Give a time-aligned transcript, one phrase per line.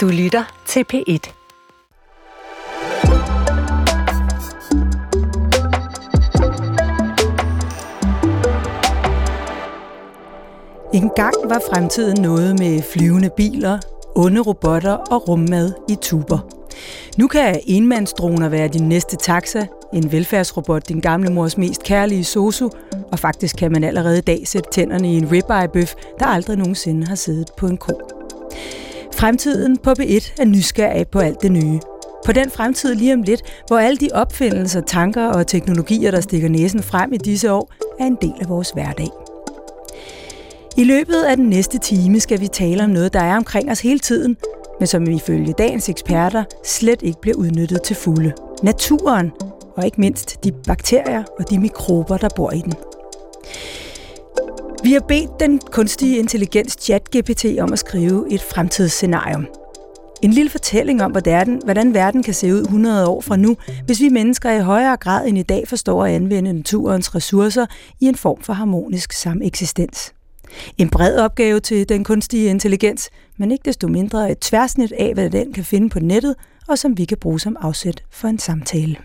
[0.00, 1.32] Du lytter til P1.
[10.94, 13.78] En gang var fremtiden noget med flyvende biler,
[14.14, 16.38] onde robotter og rummad i tuber.
[17.18, 22.68] Nu kan enmandsdroner være din næste taxa, en velfærdsrobot din gamle mors mest kærlige sosu,
[23.12, 27.06] og faktisk kan man allerede i dag sætte tænderne i en ribeye-bøf, der aldrig nogensinde
[27.06, 28.09] har siddet på en ko.
[29.20, 31.80] Fremtiden på B1 er nysgerrig på alt det nye.
[32.26, 36.48] På den fremtid lige om lidt, hvor alle de opfindelser, tanker og teknologier, der stikker
[36.48, 39.08] næsen frem i disse år, er en del af vores hverdag.
[40.76, 43.80] I løbet af den næste time skal vi tale om noget, der er omkring os
[43.80, 44.36] hele tiden,
[44.78, 48.32] men som ifølge dagens eksperter slet ikke bliver udnyttet til fulde.
[48.62, 49.30] Naturen,
[49.76, 52.74] og ikke mindst de bakterier og de mikrober, der bor i den.
[54.82, 59.46] Vi har bedt den kunstige intelligens ChatGPT om at skrive et fremtidsscenarium.
[60.22, 63.56] En lille fortælling om, hvordan, hvordan verden kan se ud 100 år fra nu,
[63.86, 67.66] hvis vi mennesker i højere grad end i dag forstår at anvende naturens ressourcer
[68.00, 70.12] i en form for harmonisk sameksistens.
[70.78, 75.30] En bred opgave til den kunstige intelligens, men ikke desto mindre et tværsnit af, hvad
[75.30, 76.34] den kan finde på nettet,
[76.68, 78.96] og som vi kan bruge som afsæt for en samtale.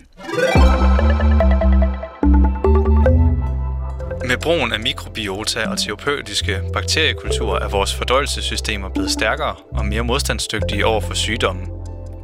[4.28, 10.86] Med brugen af mikrobiota og terapeutiske bakteriekulturer er vores fordøjelsessystemer blevet stærkere og mere modstandsdygtige
[10.86, 11.62] over for sygdomme.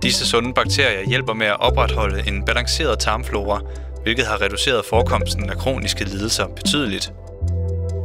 [0.02, 3.62] Disse sunde bakterier hjælper med at opretholde en balanceret tarmflora,
[4.04, 7.14] hvilket har reduceret forekomsten af kroniske lidelser betydeligt.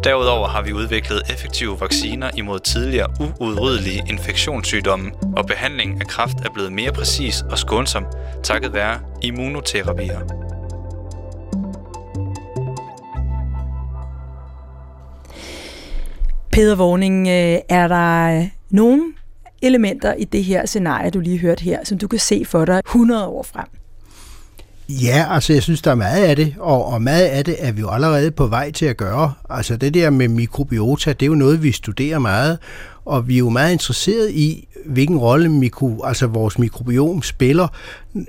[0.05, 3.09] Derudover har vi udviklet effektive vacciner imod tidligere
[3.41, 8.07] uudryddelige infektionssygdomme, og behandling af kræft er blevet mere præcis og skånsom
[8.43, 10.46] takket være immunoterapier.
[16.57, 19.03] Peder Vågning, øh, er der øh, nogle
[19.63, 22.81] elementer i det her scenarie, du lige hørte her, som du kan se for dig
[22.87, 23.67] 100 år frem?
[24.89, 27.73] Ja, altså jeg synes, der er meget af det, og, og meget af det er
[27.73, 29.33] vi jo allerede på vej til at gøre.
[29.51, 32.59] Altså det der med mikrobiota, det er jo noget, vi studerer meget,
[33.05, 37.69] og vi er jo meget interesseret i, hvilken rolle mikro, altså vores mikrobiom spiller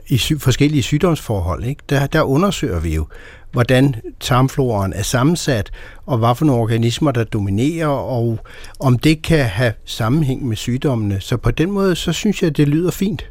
[0.07, 1.63] i sy- forskellige sygdomsforhold.
[1.63, 1.81] Ikke?
[1.89, 3.07] Der, der undersøger vi jo,
[3.51, 5.71] hvordan tarmfloraen er sammensat,
[6.05, 8.39] og hvad for nogle organismer, der dominerer, og
[8.79, 11.21] om det kan have sammenhæng med sygdommene.
[11.21, 13.25] Så på den måde, så synes jeg, det lyder fint.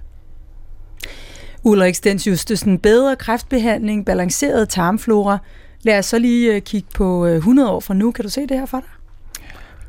[1.62, 5.38] Ulrik Stens Justesen, bedre kræftbehandling, balanceret tarmflora.
[5.82, 8.10] Lad os så lige øh, kigge på 100 øh, år fra nu.
[8.12, 8.88] Kan du se det her for dig?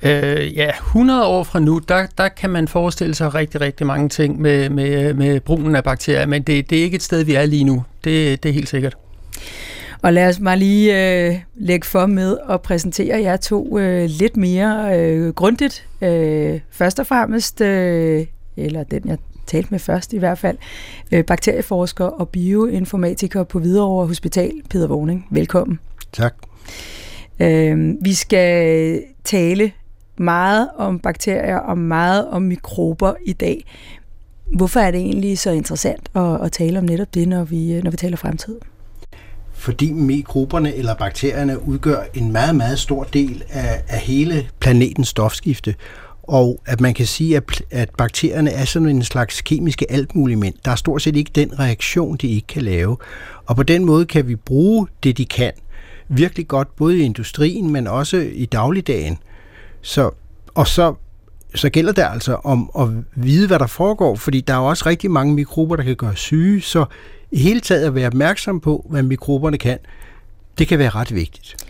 [0.02, 4.10] Øh, ja, 100 år fra nu, der, der kan man forestille sig rigtig, rigtig mange
[4.10, 7.34] ting med, med, med brugen af bakterier, men det, det er ikke et sted, vi
[7.34, 7.84] er lige nu.
[8.04, 8.98] Det, det er helt sikkert.
[10.02, 14.38] Og lad os bare lige øh, lægge for med at præsentere jer to øh, lidt
[14.38, 15.88] mere øh, grundigt.
[16.02, 18.26] Øh, først og fremmest, øh,
[18.58, 20.58] eller den jeg talte med først i hvert fald,
[21.12, 25.28] øh, bakterieforsker og bioinformatiker på Hvidovre Hospital, Peter Vågning.
[25.32, 25.80] Velkommen.
[26.14, 26.36] Tak.
[27.40, 29.72] Øh, vi skal tale
[30.18, 33.66] meget om bakterier og meget om mikrober i dag.
[34.56, 37.92] Hvorfor er det egentlig så interessant at, at tale om netop det, når vi, når
[37.92, 38.56] vi taler fremtid?
[39.58, 45.76] Fordi mikroberne eller bakterierne udgør en meget, meget stor del af, af hele planetens stofskifte.
[46.24, 50.66] Og at man kan sige, at, at bakterierne er sådan en slags kemiske altmuligment.
[50.66, 52.98] Der er stort set ikke den reaktion, de ikke kan lave.
[53.46, 55.52] Og på den måde kan vi bruge det, de kan,
[56.08, 59.18] virkelig godt, både i industrien, men også i dagligdagen.
[59.82, 60.12] Så,
[60.56, 60.94] og så,
[61.58, 64.84] så gælder det altså om at vide, hvad der foregår, fordi der er jo også
[64.86, 66.86] rigtig mange mikrober, der kan gøre syge, så
[67.32, 69.78] i hele taget at være opmærksom på, hvad mikroberne kan,
[70.58, 71.66] det kan være ret vigtigt.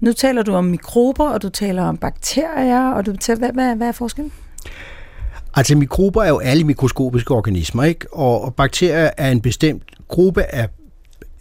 [0.00, 3.76] Nu taler du om mikrober, og du taler om bakterier, og du taler, hvad, hvad,
[3.76, 4.32] hvad er forskellen?
[5.54, 8.06] Altså mikrober er jo alle mikroskopiske organismer, ikke?
[8.12, 10.68] Og, og bakterier er en bestemt gruppe af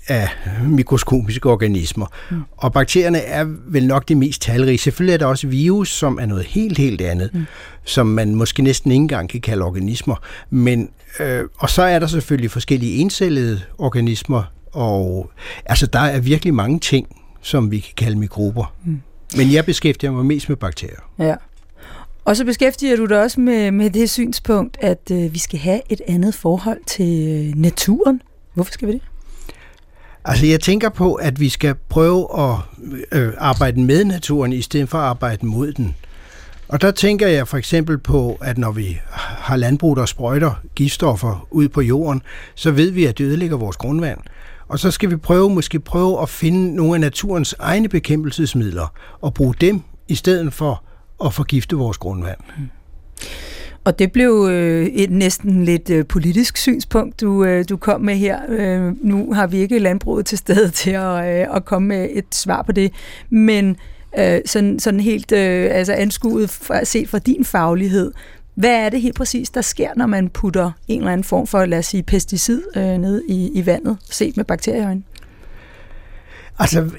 [0.07, 0.29] af
[0.67, 2.05] mikroskopiske organismer.
[2.31, 2.41] Mm.
[2.57, 4.77] Og bakterierne er vel nok de mest talrige.
[4.77, 7.45] Selvfølgelig er der også virus, som er noget helt, helt andet, mm.
[7.83, 10.15] som man måske næsten ikke engang kan kalde organismer.
[10.49, 10.89] Men,
[11.19, 14.43] øh, og så er der selvfølgelig forskellige encellede organismer,
[14.73, 15.31] og
[15.65, 17.07] altså der er virkelig mange ting,
[17.41, 18.73] som vi kan kalde mikrober.
[18.85, 19.01] Mm.
[19.37, 21.09] Men jeg beskæftiger mig mest med bakterier.
[21.19, 21.35] Ja.
[22.25, 25.81] Og så beskæftiger du dig også med, med det synspunkt, at øh, vi skal have
[25.89, 28.21] et andet forhold til øh, naturen.
[28.53, 29.01] Hvorfor skal vi det?
[30.27, 32.55] Altså jeg tænker på, at vi skal prøve at
[33.11, 35.95] øh, arbejde med naturen, i stedet for at arbejde mod den.
[36.67, 41.47] Og der tænker jeg for eksempel på, at når vi har landbrug, der sprøjter giftstoffer
[41.51, 42.21] ud på jorden,
[42.55, 44.19] så ved vi, at det ødelægger vores grundvand.
[44.67, 49.33] Og så skal vi prøve, måske prøve at finde nogle af naturens egne bekæmpelsesmidler og
[49.33, 50.83] bruge dem i stedet for
[51.25, 52.39] at forgifte vores grundvand.
[52.57, 52.69] Mm.
[53.87, 58.15] Og det blev øh, et næsten lidt øh, politisk synspunkt, du, øh, du kom med
[58.15, 58.39] her.
[58.49, 62.25] Øh, nu har vi ikke landbruget til stede til at, øh, at komme med et
[62.31, 62.91] svar på det,
[63.29, 63.77] men
[64.17, 68.11] øh, sådan, sådan helt øh, altså anskuet, fra, set fra din faglighed,
[68.55, 71.65] hvad er det helt præcis, der sker, når man putter en eller anden form for,
[71.65, 75.03] lad os sige, pesticid øh, ned i, i vandet, set med bakterieøjne?
[76.59, 76.89] Altså,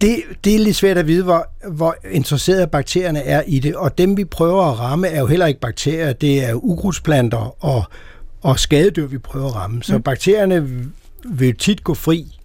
[0.00, 3.98] det, det er lidt svært at vide, hvor, hvor interesserede bakterierne er i det, og
[3.98, 7.82] dem vi prøver at ramme er jo heller ikke bakterier, det er ukrudtsplanter og,
[8.40, 9.82] og skadedyr, vi prøver at ramme.
[9.82, 10.02] Så mm.
[10.02, 10.68] bakterierne
[11.24, 12.38] vil tit gå fri,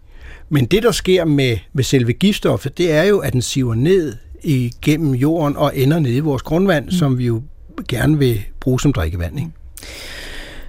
[0.50, 4.16] men det, der sker med, med selve giftstoffet, det er jo, at den siver ned
[4.44, 6.92] igennem jorden og ender nede i vores grundvand, mm.
[6.92, 7.42] som vi jo
[7.88, 9.40] gerne vil bruge som drikkevand.
[9.40, 9.52] Ikke?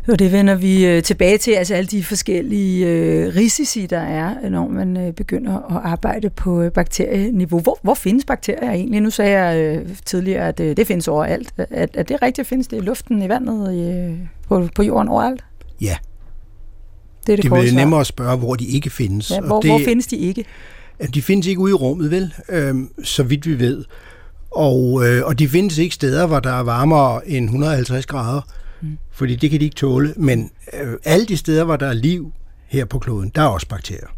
[0.09, 4.51] Og det vender vi øh, tilbage til, altså alle de forskellige øh, risici, der er,
[4.51, 7.61] når man øh, begynder at arbejde på øh, bakterieniveau.
[7.61, 9.01] Hvor, hvor findes bakterier egentlig?
[9.01, 11.55] Nu sagde jeg øh, tidligere, at øh, det findes overalt.
[11.59, 12.49] Er, er det rigtigt?
[12.49, 14.17] Findes det i luften, i vandet, i,
[14.49, 15.45] på, på jorden overalt?
[15.81, 15.97] Ja.
[17.27, 19.31] Det er det, det er nemmere at spørge, hvor de ikke findes.
[19.31, 20.45] Ja, hvor, og det, hvor findes de ikke?
[21.15, 22.35] De findes ikke ude i rummet, vel?
[22.49, 23.85] Øhm, så vidt vi ved.
[24.51, 28.41] Og, øh, og de findes ikke steder, hvor der er varmere end 150 grader.
[28.81, 28.99] Mm.
[29.11, 30.15] Fordi det kan de ikke tåle.
[30.17, 32.33] Men øh, alle de steder, hvor der er liv
[32.67, 34.09] her på kloden, der er også bakterier.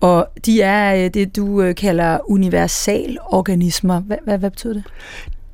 [0.00, 4.00] Og de er øh, det, du øh, kalder universalorganismer.
[4.00, 4.84] Hvad, hvad, hvad betyder det?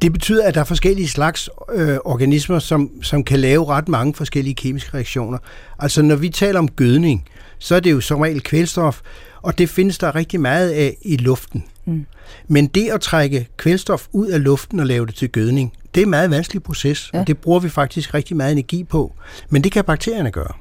[0.03, 4.15] Det betyder, at der er forskellige slags øh, organismer, som, som kan lave ret mange
[4.15, 5.39] forskellige kemiske reaktioner.
[5.79, 7.25] Altså når vi taler om gødning,
[7.59, 9.01] så er det jo som regel kvælstof,
[9.43, 11.65] og det findes der rigtig meget af i luften.
[11.85, 12.07] Mm.
[12.49, 16.05] Men det at trække kvælstof ud af luften og lave det til gødning, det er
[16.05, 17.21] en meget vanskelig proces, ja.
[17.21, 19.13] og det bruger vi faktisk rigtig meget energi på.
[19.51, 20.53] Men det kan bakterierne gøre.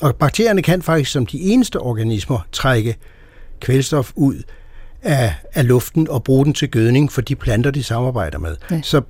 [0.00, 2.96] Og bakterierne kan faktisk som de eneste organismer trække
[3.60, 4.42] kvælstof ud
[5.02, 8.56] af, af luften og bruge den til gødning for de planter, de samarbejder med.
[8.70, 8.80] Ja.
[8.82, 9.02] Så,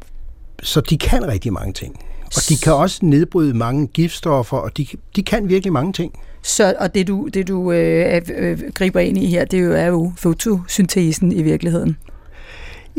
[0.62, 1.96] så de kan rigtig mange ting.
[2.24, 4.86] Og de kan også nedbryde mange giftstoffer, og de,
[5.16, 6.12] de kan virkelig mange ting.
[6.42, 9.72] Så, og det du, det du øh, øh, griber ind i her, det er jo,
[9.72, 11.96] er jo fotosyntesen i virkeligheden.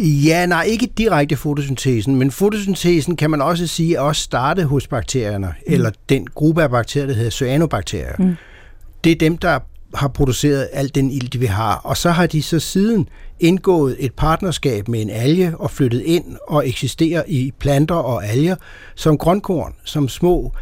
[0.02, 5.48] Ja, nej, ikke direkte fotosyntesen, men fotosyntesen kan man også sige også startet hos bakterierne,
[5.48, 5.74] mm.
[5.74, 8.16] eller den gruppe af bakterier, der hedder cyanobakterier.
[8.20, 8.36] Mm.
[9.04, 9.60] Det er dem, der
[9.94, 13.10] har produceret al den ild, vil have, og så har de så siden
[13.40, 18.56] indgået et partnerskab med en alge og flyttet ind og eksisterer i planter og alger
[18.96, 20.54] som grønkorn, som små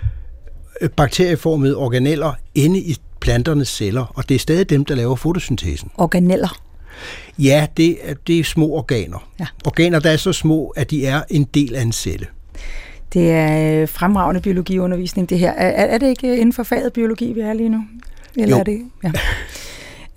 [0.82, 5.92] øh, bakterieformede organeller inde i planternes celler, og det er stadig dem, der laver fotosyntesen.
[5.98, 6.67] Organeller?
[7.40, 7.98] Ja, det,
[8.28, 9.30] det er små organer.
[9.40, 9.46] Ja.
[9.66, 12.26] Organer, der er så små, at de er en del af en celle.
[13.14, 15.52] Det er øh, fremragende biologiundervisning, det her.
[15.52, 17.84] Er, er det ikke inden for faget biologi, vi er lige nu?
[18.36, 18.60] Eller jo.
[18.60, 18.82] er det?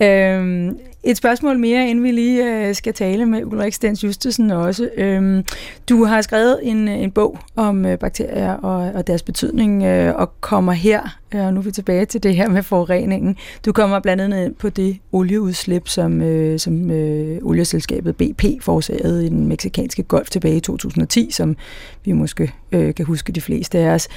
[0.00, 0.34] Ja.
[0.36, 4.90] øhm, et spørgsmål mere, inden vi lige øh, skal tale med Ulrik Stens Justesen også.
[4.96, 5.44] Øhm,
[5.88, 10.14] du har skrevet en, øh, en bog om øh, bakterier og, og deres betydning, øh,
[10.14, 13.36] og kommer her, øh, og nu er vi tilbage til det her med forureningen.
[13.64, 19.26] Du kommer blandt andet ind på det olieudslip, som, øh, som øh, olieselskabet BP forårsagede
[19.26, 21.56] i den meksikanske golf tilbage i 2010, som
[22.04, 24.08] vi måske øh, kan huske de fleste af os.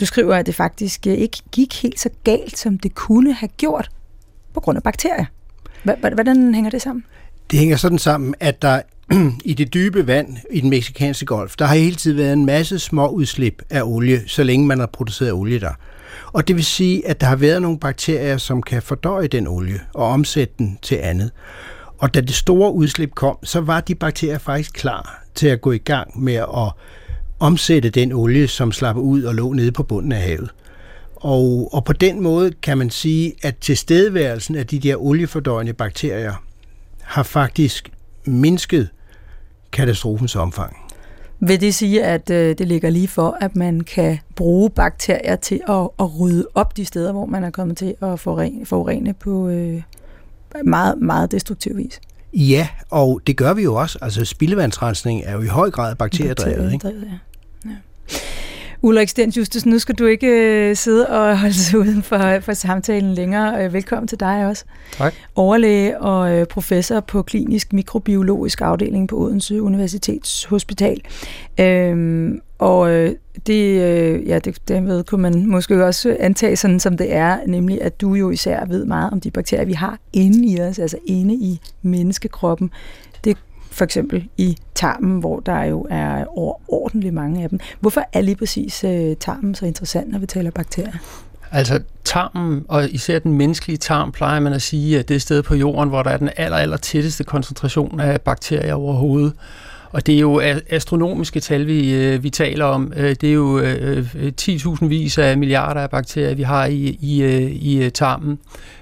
[0.00, 3.50] Du skriver, at det faktisk øh, ikke gik helt så galt, som det kunne have
[3.56, 3.90] gjort
[4.54, 5.24] på grund af bakterier.
[5.84, 7.04] Hvordan hænger det sammen?
[7.50, 8.82] Det hænger sådan sammen, at der
[9.44, 12.78] i det dybe vand i den meksikanske golf, der har hele tiden været en masse
[12.78, 15.72] små udslip af olie, så længe man har produceret olie der.
[16.32, 19.80] Og det vil sige, at der har været nogle bakterier, som kan fordøje den olie
[19.94, 21.30] og omsætte den til andet.
[21.98, 25.72] Og da det store udslip kom, så var de bakterier faktisk klar til at gå
[25.72, 26.72] i gang med at
[27.40, 30.50] omsætte den olie, som slapper ud og lå nede på bunden af havet.
[31.16, 36.44] Og, og på den måde kan man sige, at tilstedeværelsen af de der oliefordøjende bakterier
[37.02, 37.92] har faktisk
[38.24, 38.88] mindsket
[39.72, 40.76] katastrofens omfang.
[41.40, 45.60] Vil det sige, at øh, det ligger lige for, at man kan bruge bakterier til
[45.68, 49.48] at, at rydde op de steder, hvor man er kommet til at forurene, forurene på
[49.48, 49.82] øh,
[50.64, 52.00] meget, meget destruktiv vis?
[52.32, 53.98] Ja, og det gør vi jo også.
[54.02, 56.72] Altså spildevandsrensning er jo i høj grad bakteriedrevet.
[56.72, 56.88] Ikke?
[56.88, 57.70] Ja.
[57.70, 57.76] Ja.
[58.84, 62.52] Ulrik Stens Justus, nu skal du ikke øh, sidde og holde sig uden for, for
[62.52, 63.64] samtalen længere.
[63.64, 64.64] Øh, velkommen til dig også.
[64.92, 65.14] Tak.
[65.34, 71.00] Overlæge og øh, professor på klinisk mikrobiologisk afdeling på Odense Universitets Hospital.
[71.60, 72.90] Øhm, og
[73.46, 73.80] det,
[74.26, 78.14] ja, det, derved kunne man måske også antage sådan, som det er, nemlig at du
[78.14, 81.60] jo især ved meget om de bakterier, vi har inde i os, altså inde i
[81.82, 82.70] menneskekroppen.
[83.24, 83.36] Det
[83.74, 87.60] for eksempel i tarmen, hvor der jo er overordentligt mange af dem.
[87.80, 90.92] Hvorfor er lige præcis øh, tarmen så interessant, når vi taler bakterier?
[91.52, 95.42] Altså tarmen, og især den menneskelige tarm, plejer man at sige, at det er sted
[95.42, 99.32] på jorden, hvor der er den aller, aller tætteste koncentration af bakterier overhovedet.
[99.94, 100.40] Og det er jo
[100.70, 102.92] astronomiske tal, vi, øh, vi taler om.
[102.96, 104.06] Øh, det er jo øh,
[104.40, 108.38] 10.000 vis af milliarder af bakterier, vi har i, i, i tarmen.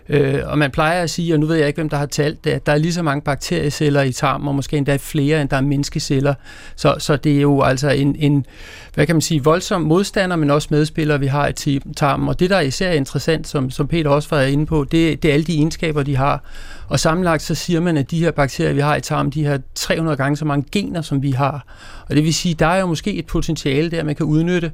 [0.08, 2.44] Øh, og man plejer at sige, og nu ved jeg ikke, hvem der har talt
[2.44, 5.48] det, at der er lige så mange bakterieceller i tarmen, og måske endda flere, end
[5.48, 6.34] der er menneskeceller.
[6.76, 8.46] Så, så det er jo altså en, en,
[8.94, 12.28] hvad kan man sige, voldsom modstander, men også medspiller, vi har i tarmen.
[12.28, 15.28] Og det, der er især interessant, som, som Peter også var inde på, det, det
[15.28, 16.44] er alle de egenskaber, de har.
[16.88, 19.60] Og sammenlagt så siger man, at de her bakterier, vi har i tarmen, de har
[19.74, 21.64] 300 gange så mange gener, som vi har.
[22.12, 24.72] Og det vil sige, der er jo måske et potentiale der, man kan udnytte.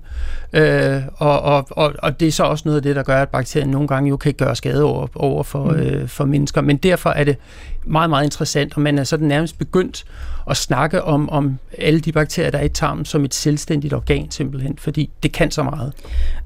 [0.52, 3.28] Øh, og, og, og, og det er så også noget af det, der gør, at
[3.28, 5.78] bakterien nogle gange jo kan gøre skade over, over for, mm.
[5.78, 6.60] øh, for mennesker.
[6.60, 7.36] Men derfor er det
[7.86, 10.04] meget, meget interessant, og man er sådan nærmest begyndt
[10.50, 14.30] at snakke om, om alle de bakterier, der er i tarmen, som et selvstændigt organ
[14.30, 15.92] simpelthen, fordi det kan så meget.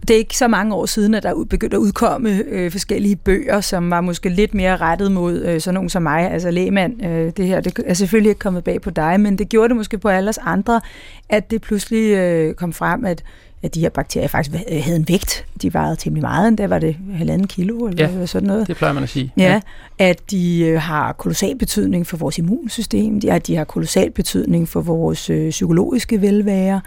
[0.09, 3.61] Det er ikke så mange år siden, at der begyndte at udkomme øh, forskellige bøger,
[3.61, 7.05] som var måske lidt mere rettet mod øh, sådan nogen som mig, altså lægemand.
[7.05, 9.77] Øh, det her det er selvfølgelig ikke kommet bag på dig, men det gjorde det
[9.77, 10.81] måske på alle os andre,
[11.29, 13.23] at det pludselig øh, kom frem, at
[13.63, 15.45] at de her bakterier faktisk havde en vægt.
[15.63, 18.67] De vejede temmelig meget, endda var det halvanden kilo eller ja, sådan noget.
[18.67, 19.33] det plejer man at sige.
[19.37, 19.61] Ja, ja.
[19.99, 24.69] at de øh, har kolossal betydning for vores immunsystem, de, at de har kolossal betydning
[24.69, 26.81] for vores øh, psykologiske velvære,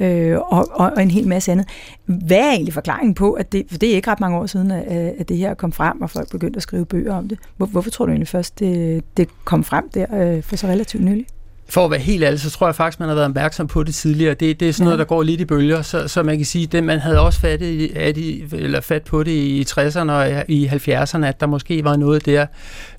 [0.00, 1.68] øh, og, og, og en hel masse andet.
[2.06, 4.70] Hvad er egentlig forklaringen på, at det, for det er ikke ret mange år siden,
[4.70, 4.84] at,
[5.18, 7.38] at det her kom frem, og folk begyndte at skrive bøger om det.
[7.56, 11.04] Hvor, hvorfor tror du egentlig først, det, det kom frem der øh, for så relativt
[11.04, 11.26] nylig?
[11.70, 13.94] For at være helt ærlig, så tror jeg faktisk, man har været opmærksom på det
[13.94, 14.34] tidligere.
[14.34, 14.84] Det, det er sådan ja.
[14.84, 17.40] noget, der går lidt i bølger, så, så man kan sige, at man havde også
[17.40, 21.46] fat, i, at i, eller fat på det i 60'erne og i 70'erne, at der
[21.46, 22.46] måske var noget der.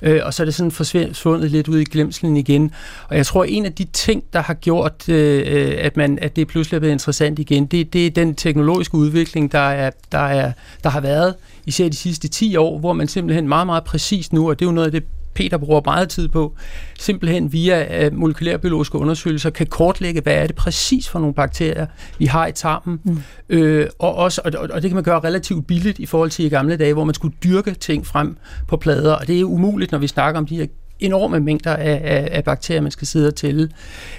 [0.01, 2.71] Øh, og så er det sådan forsvundet lidt ud i glemselen igen.
[3.07, 6.35] Og jeg tror, at en af de ting, der har gjort, øh, at, man, at
[6.35, 10.17] det pludselig er blevet interessant igen, det, det er den teknologiske udvikling, der, er, der,
[10.17, 10.51] er,
[10.83, 11.35] der har været
[11.65, 14.69] især de sidste 10 år, hvor man simpelthen meget, meget præcis nu, og det er
[14.69, 16.55] jo noget af det Peter bruger meget tid på,
[16.99, 21.85] simpelthen via uh, molekylærbiologiske undersøgelser kan kortlægge, hvad er det præcis for nogle bakterier,
[22.19, 22.99] vi har i tarmen.
[23.03, 23.17] Mm.
[23.49, 26.49] Øh, og, også, og, og det kan man gøre relativt billigt i forhold til i
[26.49, 29.99] gamle dage, hvor man skulle dyrke ting frem på plader, og det er umuligt, når
[29.99, 30.67] vi snakker om de her
[31.01, 33.69] enorme mængder af, af, af bakterier, man skal sidde og tælle.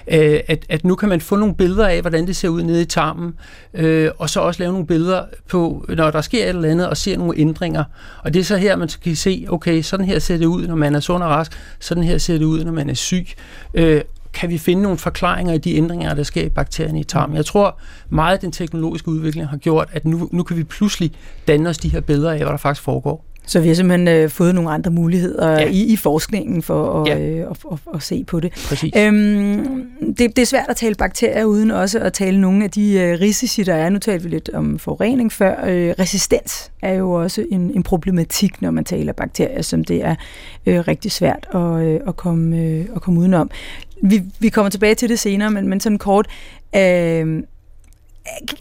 [0.08, 2.82] Øh, at, at nu kan man få nogle billeder af, hvordan det ser ud nede
[2.82, 3.34] i tarmen,
[3.74, 6.96] øh, og så også lave nogle billeder på, når der sker et eller andet, og
[6.96, 7.84] ser nogle ændringer.
[8.24, 10.74] Og det er så her, man kan se, okay, sådan her ser det ud, når
[10.74, 13.26] man er sund og rask, sådan her ser det ud, når man er syg.
[13.74, 14.00] Øh,
[14.32, 17.36] kan vi finde nogle forklaringer i de ændringer, der sker i bakterierne i tarmen.
[17.36, 21.12] Jeg tror meget, at den teknologiske udvikling har gjort, at nu, nu kan vi pludselig
[21.48, 23.24] danne os de her billeder af, hvad der faktisk foregår.
[23.46, 25.68] Så vi har simpelthen øh, fået nogle andre muligheder ja.
[25.68, 27.18] i, i forskningen for at, ja.
[27.18, 28.52] øh, at, at, at se på det.
[28.68, 28.92] Præcis.
[28.96, 30.36] Øhm, det.
[30.36, 33.62] Det er svært at tale bakterier uden også at tale nogle af de øh, risici,
[33.62, 33.90] der er.
[33.90, 35.64] Nu talte vi lidt om forurening før.
[35.66, 40.14] Øh, resistens er jo også en, en problematik, når man taler bakterier, som det er
[40.66, 43.50] øh, rigtig svært at, øh, at, komme, øh, at komme udenom.
[44.02, 46.26] Vi, vi kommer tilbage til det senere, men, men sådan kort...
[46.76, 47.42] Øh,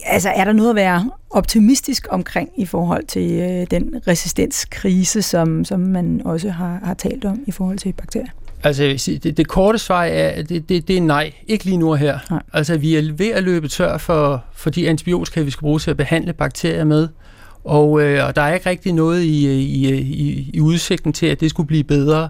[0.04, 5.64] altså, er der noget at være optimistisk omkring i forhold til øh, den resistenskrise, som,
[5.64, 8.30] som man også har, har talt om i forhold til bakterier?
[8.64, 8.82] Altså,
[9.22, 11.32] det, det korte svar er, det, det, det er nej.
[11.46, 12.18] Ikke lige nu her.
[12.30, 12.42] Nej.
[12.52, 15.90] Altså, vi er ved at løbe tør for, for de antibiotika, vi skal bruge til
[15.90, 17.08] at behandle bakterier med.
[17.64, 21.40] Og, øh, og der er ikke rigtig noget i, i, i, i udsigten til, at
[21.40, 22.28] det skulle blive bedre.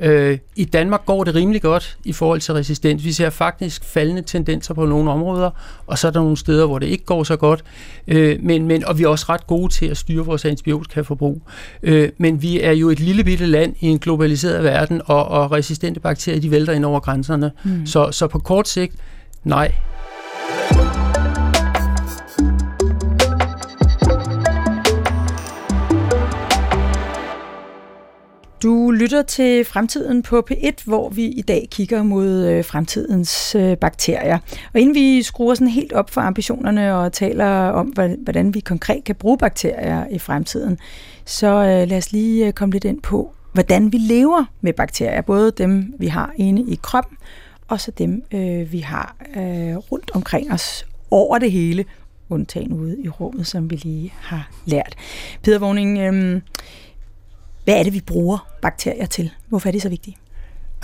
[0.00, 3.04] Øh, I Danmark går det rimelig godt i forhold til resistens.
[3.04, 5.50] Vi ser faktisk faldende tendenser på nogle områder,
[5.86, 7.64] og så er der nogle steder, hvor det ikke går så godt.
[8.08, 11.42] Øh, men, men, og vi er også ret gode til at styre vores antibiotikaforbrug.
[11.82, 15.52] Øh, men vi er jo et lille bitte land i en globaliseret verden, og, og
[15.52, 17.50] resistente bakterier de vælter ind over grænserne.
[17.64, 17.86] Mm.
[17.86, 18.94] Så, så på kort sigt,
[19.44, 19.72] nej.
[28.64, 33.76] Du lytter til Fremtiden på P1, hvor vi i dag kigger mod øh, fremtidens øh,
[33.76, 34.38] bakterier.
[34.74, 37.86] Og inden vi skruer sådan helt op for ambitionerne og taler om,
[38.18, 40.78] hvordan vi konkret kan bruge bakterier i fremtiden,
[41.24, 45.20] så øh, lad os lige komme lidt ind på, hvordan vi lever med bakterier.
[45.20, 47.16] Både dem, vi har inde i kroppen,
[47.68, 48.22] og så dem,
[48.70, 49.16] vi har
[49.92, 51.84] rundt omkring os over det hele,
[52.30, 54.96] undtagen ude i rummet, som vi lige har lært.
[55.42, 56.40] Peter Vågning, øh,
[57.64, 59.30] hvad er det, vi bruger bakterier til?
[59.48, 60.16] Hvorfor er det så vigtigt?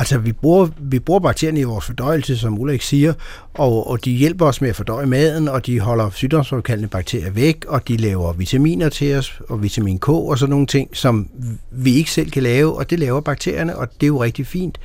[0.01, 3.13] Altså, vi bruger, vi bruger bakterierne i vores fordøjelse, som Ulrik siger,
[3.55, 7.65] og, og de hjælper os med at fordøje maden, og de holder sygdomsforkaldende bakterier væk,
[7.69, 11.31] og de laver vitaminer til os, og vitamin K og sådan nogle ting, som
[11.71, 14.79] vi ikke selv kan lave, og det laver bakterierne, og det er jo rigtig fint.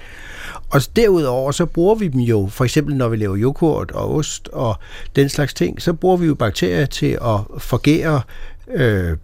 [0.69, 4.47] Og derudover, så bruger vi dem jo, for eksempel når vi laver yoghurt og ost
[4.47, 4.75] og
[5.15, 8.21] den slags ting, så bruger vi jo bakterier til at forgære
[8.73, 9.17] øh,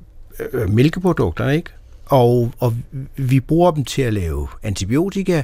[0.53, 1.71] øh, mælkeprodukterne, ikke?
[2.11, 2.73] Og, og
[3.17, 5.43] vi bruger dem til at lave antibiotika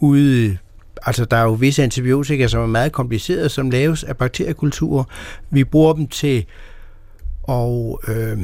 [0.00, 0.58] ude
[1.06, 5.04] altså der er jo visse antibiotika, som er meget komplicerede, som laves af bakteriekulturer.
[5.50, 6.44] Vi bruger dem til
[7.48, 8.38] at, øh,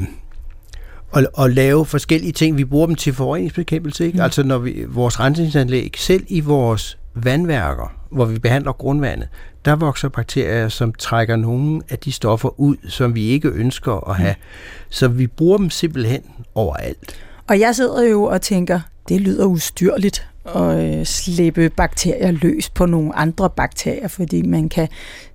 [1.15, 2.57] at, at lave forskellige ting.
[2.57, 4.05] Vi bruger dem til forureningsbekæmpelse.
[4.05, 4.17] Ikke?
[4.17, 4.23] Mm.
[4.23, 9.27] Altså når vi, vores rensningsanlæg, selv i vores vandværker, hvor vi behandler grundvandet,
[9.65, 14.15] der vokser bakterier, som trækker nogle af de stoffer ud, som vi ikke ønsker at
[14.15, 14.35] have.
[14.37, 14.43] Mm.
[14.89, 16.21] Så vi bruger dem simpelthen
[16.55, 17.15] overalt.
[17.47, 22.85] Og jeg sidder jo og tænker, det lyder ustyrligt at øh, slippe bakterier løs på
[22.85, 24.87] nogle andre bakterier, fordi man kan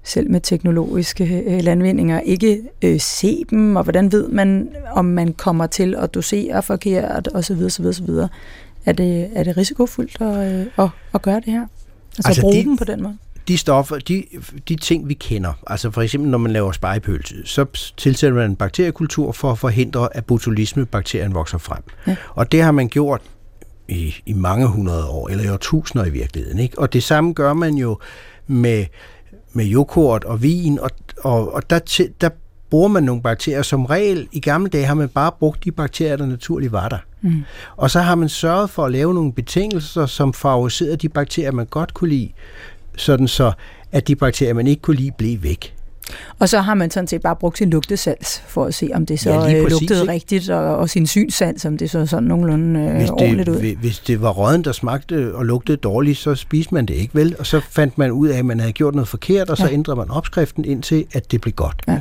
[0.04, 5.32] selv med teknologiske øh, landvindinger ikke øh, se dem, og hvordan ved man, om man
[5.32, 7.62] kommer til at dosere forkert, osv.
[7.64, 8.08] osv., osv.
[8.86, 11.66] Er det, er det risikofuldt at, at, at gøre det her?
[12.16, 13.16] Altså, altså at bruge de, dem på den måde?
[13.48, 14.24] De stoffer, de,
[14.68, 17.66] de ting, vi kender, altså for eksempel når man laver spejepølse, så
[17.96, 21.82] tilsætter man en bakteriekultur for at forhindre, at botulisme-bakterien vokser frem.
[22.06, 22.16] Ja.
[22.30, 23.20] Og det har man gjort
[23.88, 26.58] i, i mange hundrede år, eller i årtusinder i virkeligheden.
[26.58, 26.78] Ikke?
[26.78, 27.98] Og det samme gør man jo
[28.46, 28.86] med,
[29.52, 32.28] med yoghurt og vin, og, og, og der, der
[32.70, 33.62] bruger man nogle bakterier.
[33.62, 36.98] Som regel, i gamle dage har man bare brugt de bakterier, der naturligt var der.
[37.20, 37.42] Mm.
[37.76, 41.66] Og så har man sørget for at lave nogle betingelser, som favoriserede de bakterier, man
[41.66, 42.32] godt kunne lide,
[42.96, 43.52] sådan så
[43.92, 45.74] at de bakterier, man ikke kunne lide, blev væk.
[46.38, 49.20] Og så har man sådan set bare brugt sin lugtesans for at se, om det
[49.20, 50.12] så ja, præcis, lugtede ikke?
[50.12, 53.76] rigtigt, og, og sin synsans, om det så sådan nogenlunde øh, hvis det, ordentligt ud.
[53.76, 57.36] Hvis det var røden, der smagte og lugtede dårligt, så spiste man det ikke vel,
[57.38, 59.72] og så fandt man ud af, at man havde gjort noget forkert, og så ja.
[59.72, 61.82] ændrede man opskriften indtil, at det blev godt.
[61.88, 62.00] Ja.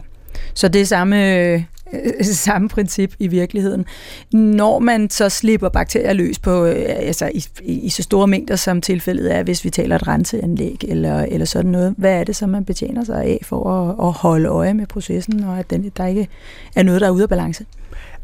[0.54, 3.86] Så det er samme Øh, samme princip i virkeligheden.
[4.34, 8.82] Når man så slipper bakterier løs på, øh, altså i, i så store mængder, som
[8.82, 12.48] tilfældet er, hvis vi taler et renseanlæg eller, eller sådan noget, hvad er det så,
[12.48, 16.06] man betjener sig af for at, at holde øje med processen, og at den, der
[16.06, 16.28] ikke
[16.76, 17.66] er noget, der er ude af balance?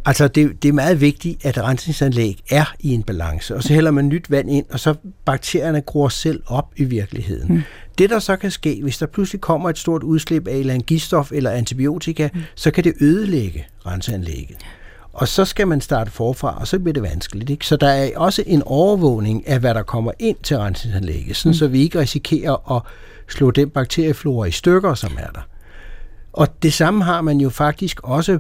[0.06, 3.92] Altså, det, det er meget vigtigt, at rensningsanlæg er i en balance, og så hælder
[3.92, 4.96] man nyt vand ind, og så
[5.26, 7.54] bakterierne gror selv op i virkeligheden.
[7.54, 7.62] Mm.
[7.98, 10.78] Det, der så kan ske, hvis der pludselig kommer et stort udslip af en eller
[10.78, 12.42] giftstof eller antibiotika, mm.
[12.56, 14.58] så kan det ødelægge renseanlægget.
[15.14, 17.50] Og så skal man starte forfra, og så bliver det vanskeligt.
[17.50, 17.66] Ikke?
[17.66, 21.54] Så der er også en overvågning af, hvad der kommer ind til rensningsanlægget, sådan, mm.
[21.54, 22.82] så vi ikke risikerer at
[23.30, 25.48] slå den bakterieflora i stykker, som er der.
[26.34, 28.40] Og det samme har man jo faktisk også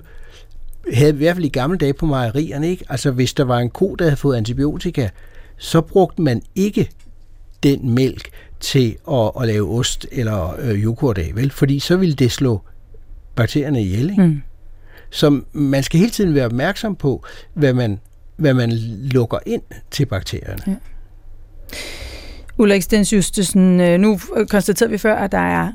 [0.93, 2.85] havde i hvert fald i gamle dage på mejerierne, ikke?
[2.89, 5.09] Altså hvis der var en ko, der havde fået antibiotika,
[5.57, 6.89] så brugte man ikke
[7.63, 11.51] den mælk til at, at lave ost eller øh, yoghurt af, vel?
[11.51, 12.61] Fordi så ville det slå
[13.35, 14.23] bakterierne ihjel, ikke?
[14.23, 14.41] Mm.
[15.09, 17.99] Så man skal hele tiden være opmærksom på, hvad man,
[18.35, 18.71] hvad man
[19.01, 20.61] lukker ind til bakterierne.
[20.67, 20.75] Ja.
[22.57, 24.19] Ulrik Stens Justesen, øh, nu
[24.49, 25.71] konstaterede vi før, at der er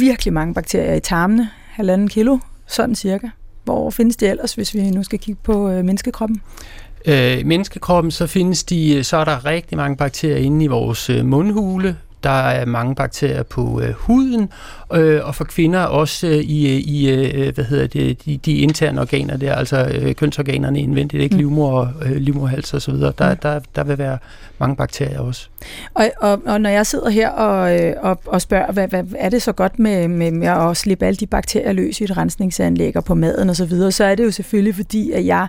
[0.00, 3.28] virkelig mange bakterier i tarmene, halvanden kilo, sådan cirka.
[3.68, 6.42] Hvor findes de ellers, hvis vi nu skal kigge på øh, menneskekroppen?
[7.06, 11.10] Øh, menneskekroppen, så findes de, øh, så er der rigtig mange bakterier inde i vores
[11.10, 14.48] øh, mundhule, der er mange bakterier på øh, huden,
[14.94, 19.00] øh, og for kvinder også øh, i, i øh, hvad hedder det, de, de interne
[19.00, 21.38] organer der, altså øh, kønsorganerne indvendigt, ikke mm.
[21.38, 23.12] livmor, øh, livmorhals og så videre.
[23.18, 23.38] Der, mm.
[23.42, 24.18] der, der vil være
[24.58, 25.48] mange bakterier også.
[25.94, 29.28] Og, og, og når jeg sidder her og, øh, og, og spørger, hvad, hvad er
[29.28, 32.96] det så godt med, med, med at slippe alle de bakterier løs i et rensningsanlæg
[32.96, 35.48] og på maden og så videre, så er det jo selvfølgelig fordi, at jeg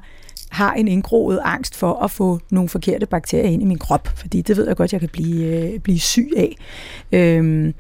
[0.50, 4.42] har en indgroet angst for at få nogle forkerte bakterier ind i min krop, fordi
[4.42, 6.56] det ved jeg godt, jeg kan blive, øh, blive syg af.
[7.12, 7.74] Øhm,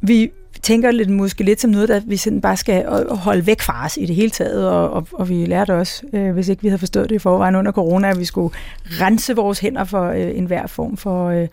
[0.00, 0.30] vi
[0.62, 3.96] tænker lidt måske lidt som noget, der vi sådan bare skal holde væk fra os
[3.96, 6.78] i det hele taget, og, og, og vi lærte også, øh, hvis ikke vi havde
[6.78, 10.66] forstået det i forvejen under corona, at vi skulle rense vores hænder for øh, enhver
[10.66, 11.28] form for...
[11.28, 11.48] Øh,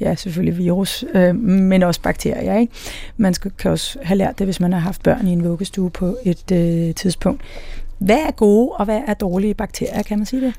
[0.00, 2.58] ja, selvfølgelig virus, øh, men også bakterier.
[2.58, 2.72] Ikke?
[3.16, 5.90] Man skal, kan også have lært det, hvis man har haft børn i en vuggestue
[5.90, 7.42] på et øh, tidspunkt.
[8.04, 10.54] Hvad er gode, og hvad er dårlige bakterier, kan man sige det?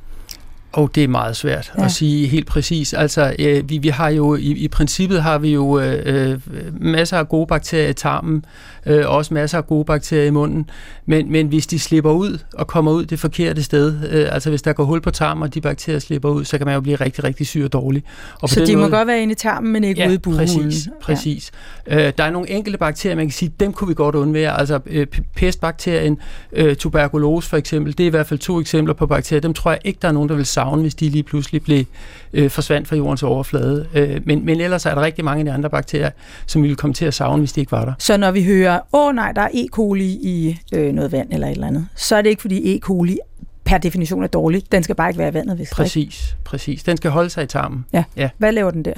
[0.73, 1.85] Og det er meget svært ja.
[1.85, 2.93] at sige helt præcis.
[2.93, 6.39] Altså, øh, vi, vi har jo i, i princippet har vi jo øh, øh,
[6.81, 8.45] masser af gode bakterier i tarmen,
[8.85, 10.69] øh, også masser af gode bakterier i munden.
[11.05, 14.61] Men, men hvis de slipper ud og kommer ud det forkerte sted, øh, altså hvis
[14.61, 16.95] der går hul på tarmen, og de bakterier slipper ud, så kan man jo blive
[16.95, 18.03] rigtig, rigtig syg og dårlig.
[18.41, 20.17] Og så de måde, må godt være inde i tarmen, men ikke ja, ude i
[20.17, 20.47] buhulen?
[20.47, 20.89] præcis.
[21.01, 21.51] præcis.
[21.87, 22.07] Ja.
[22.07, 24.59] Øh, der er nogle enkelte bakterier, man kan sige, dem kunne vi godt undvære.
[24.59, 26.17] Altså øh, pestbakterien,
[26.51, 29.41] øh, tuberkulose for eksempel, det er i hvert fald to eksempler på bakterier.
[29.41, 31.85] Dem tror jeg ikke, der er nogen, der vil savne, hvis de lige pludselig blev
[32.33, 33.87] øh, forsvandt fra jordens overflade.
[33.93, 36.09] Øh, men, men ellers er der rigtig mange af de andre bakterier,
[36.45, 37.93] som vi vil komme til at savne, hvis de ikke var der.
[37.99, 39.67] Så når vi hører, åh nej, der er E.
[39.71, 42.79] coli i øh, noget vand eller et eller andet, så er det ikke fordi E.
[42.79, 43.17] coli
[43.63, 44.63] per definition er dårlig.
[44.71, 46.83] Den skal bare ikke være i vandet, hvis Præcis, præcis.
[46.83, 47.85] Den skal holde sig i tarmen.
[47.93, 48.03] Ja.
[48.15, 48.29] ja.
[48.37, 48.93] Hvad laver den der?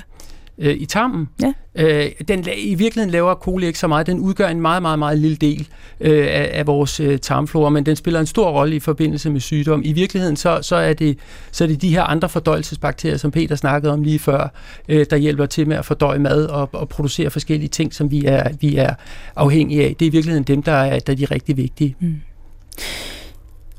[0.58, 1.30] Øh, i tarmen.
[1.42, 1.54] Ja.
[1.76, 4.08] Øh, den, I virkeligheden laver coli ikke så meget.
[4.08, 5.68] Den udgør en meget, meget, meget lille del
[6.00, 9.40] øh, af, af vores øh, tarmflora, men den spiller en stor rolle i forbindelse med
[9.40, 9.82] sygdom.
[9.86, 11.18] I virkeligheden så, så, er det,
[11.52, 14.54] så er det de her andre fordøjelsesbakterier, som Peter snakkede om lige før,
[14.90, 18.26] øh, der hjælper til med at fordøje mad og, og producere forskellige ting, som vi
[18.26, 18.94] er, vi er
[19.36, 19.96] afhængige af.
[20.00, 21.96] Det er i virkeligheden dem, der er, der er de rigtig vigtige.
[22.00, 22.16] Mm.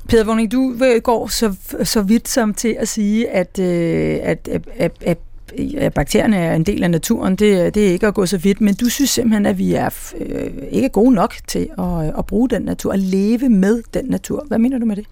[0.09, 4.61] Peter Vågning, du går så, så vidt som til at sige, at, øh, at, at,
[4.77, 5.17] at, at
[5.57, 8.61] ja, bakterierne er en del af naturen, det, det er ikke at gå så vidt,
[8.61, 12.49] men du synes simpelthen, at vi er øh, ikke gode nok til at, at bruge
[12.49, 14.45] den natur, at leve med den natur.
[14.47, 15.05] Hvad mener du med det?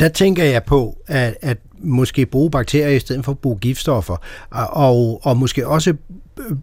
[0.00, 4.16] Der tænker jeg på, at, at måske bruge bakterier i stedet for at bruge giftstoffer,
[4.70, 5.94] og, og måske også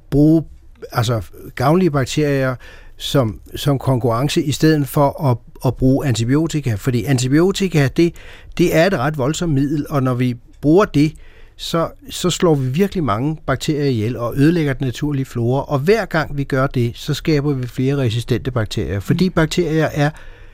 [0.09, 0.43] bruge
[0.91, 1.21] altså,
[1.55, 2.55] gavnlige bakterier
[2.97, 6.75] som, som konkurrence i stedet for at, at bruge antibiotika.
[6.75, 8.15] Fordi antibiotika, det,
[8.57, 11.13] det er et ret voldsomt middel, og når vi bruger det,
[11.55, 15.63] så, så slår vi virkelig mange bakterier ihjel og ødelægger den naturlige flora.
[15.63, 19.33] Og hver gang vi gør det, så skaber vi flere resistente bakterier, fordi mm.
[19.33, 20.09] bakterier er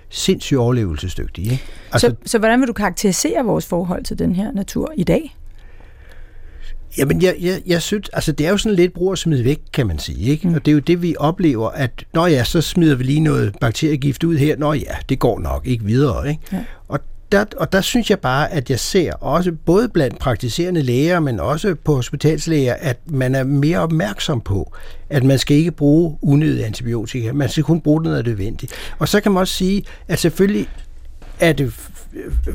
[0.09, 1.51] sindssygt overlevelsesdygtige.
[1.51, 1.63] Ikke?
[1.91, 5.35] Altså, så, så hvordan vil du karakterisere vores forhold til den her natur i dag?
[6.97, 9.59] Jamen, jeg, jeg, jeg synes, altså det er jo sådan lidt brug at smide væk,
[9.73, 10.31] kan man sige.
[10.31, 10.47] Ikke?
[10.47, 10.53] Mm.
[10.53, 13.55] Og det er jo det, vi oplever, at når ja, så smider vi lige noget
[13.61, 14.57] bakteriegift ud her.
[14.57, 16.29] Nå ja, det går nok ikke videre.
[16.29, 16.41] Ikke?
[16.51, 16.63] Ja.
[16.87, 16.99] Og
[17.31, 21.39] der, og der synes jeg bare, at jeg ser også både blandt praktiserende læger, men
[21.39, 24.73] også på hospitalslæger, at man er mere opmærksom på,
[25.09, 27.33] at man skal ikke bruge unødige antibiotika.
[27.33, 28.73] Man skal kun bruge det, når det er nødvendigt.
[28.99, 30.67] Og så kan man også sige, at selvfølgelig
[31.39, 31.73] er det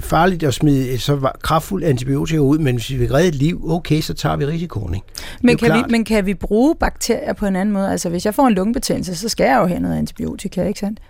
[0.01, 4.01] farligt at smide så kraftfuld antibiotika ud, men hvis vi vil redde et liv, okay,
[4.01, 4.95] så tager vi risikoen.
[4.95, 5.07] Ikke?
[5.43, 7.91] Men kan, vi, men kan vi bruge bakterier på en anden måde?
[7.91, 11.01] Altså hvis jeg får en lungebetændelse, så skal jeg jo have noget antibiotika, ikke sandt?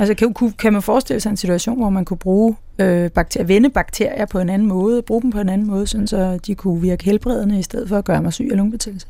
[0.00, 3.70] Altså kan, kan man forestille sig en situation, hvor man kunne bruge øh, bakterier, vende
[3.70, 6.80] bakterier på en anden måde, bruge dem på en anden måde, sådan så de kunne
[6.80, 9.06] virke helbredende i stedet for at gøre mig syg af lungebetændelse?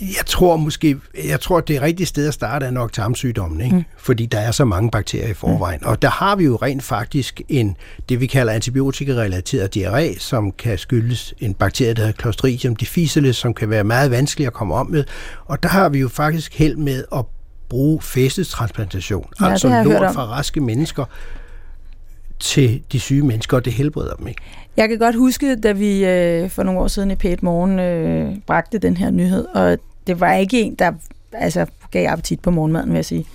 [0.00, 0.96] Jeg tror måske,
[1.28, 3.76] jeg tror, at det rigtige sted at starte er nok tarmsygdommen, ikke?
[3.76, 3.84] Mm.
[3.96, 5.80] fordi der er så mange bakterier i forvejen.
[5.82, 5.88] Mm.
[5.88, 7.76] Og der har vi jo rent faktisk en,
[8.08, 13.54] det vi kalder antibiotikarelateret diarré, som kan skyldes en bakterie, der hedder Clostridium difficile, som
[13.54, 15.04] kan være meget vanskelig at komme om med.
[15.44, 17.24] Og der har vi jo faktisk held med at
[17.72, 21.04] bruge fæstestransplantation, ja, altså lort fra raske mennesker
[22.38, 24.40] til de syge mennesker, og det helbreder dem ikke.
[24.76, 28.36] Jeg kan godt huske, da vi øh, for nogle år siden i Pæt Morgen øh,
[28.46, 30.92] bragte den her nyhed, og det var ikke en, der
[31.32, 33.26] altså, gav appetit på morgenmaden, vil jeg sige.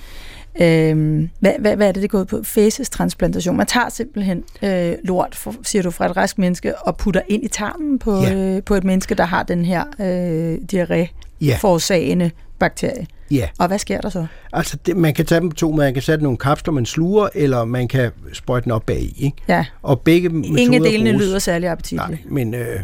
[0.61, 2.43] Øh, hvad, hvad, hvad er det, det går ud på?
[2.43, 3.57] Fæsestransplantation.
[3.57, 7.43] Man tager simpelthen øh, lort, for, siger du, fra et rask menneske, og putter ind
[7.43, 8.33] i tarmen på, ja.
[8.33, 12.31] øh, på et menneske, der har den her øh, diarré-forårsagende ja.
[12.59, 13.07] bakterie.
[13.31, 13.47] Ja.
[13.59, 14.25] Og hvad sker der så?
[14.53, 17.65] Altså, det, man kan tage dem to Man kan sætte nogle kapsler, man sluger, eller
[17.65, 19.13] man kan sprøjte den op bag i.
[19.17, 19.37] Ikke?
[19.47, 19.65] Ja.
[19.81, 21.25] Og begge metoder Ingen delene bruges.
[21.25, 22.09] lyder særlig appetitligt.
[22.09, 22.79] Nej, men øh,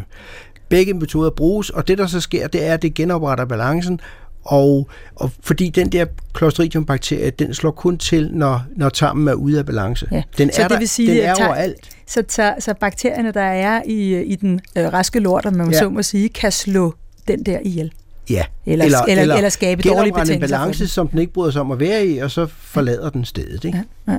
[0.68, 4.00] begge metoder bruges, og det der så sker, det er, at det genopretter balancen,
[4.44, 6.06] og, og fordi den der
[6.38, 10.08] Clostridium-bakterie, den slår kun til, når, når tarmen er ude af balance.
[10.12, 10.22] Ja.
[10.38, 11.88] Den så er, det vil sige, den er tager, overalt.
[12.06, 15.78] Så, så, så bakterierne, der er i, i den øh, raske lort, om man ja.
[15.78, 16.94] så må sige, kan slå
[17.28, 17.92] den der ihjel?
[18.30, 21.50] Ja, eller, eller, eller, eller, eller skabe dårlige betingelser en balance, som den ikke bryder
[21.50, 23.64] sig om at være i, og så forlader den stedet.
[23.64, 23.82] Ikke?
[24.06, 24.18] Ja, ja.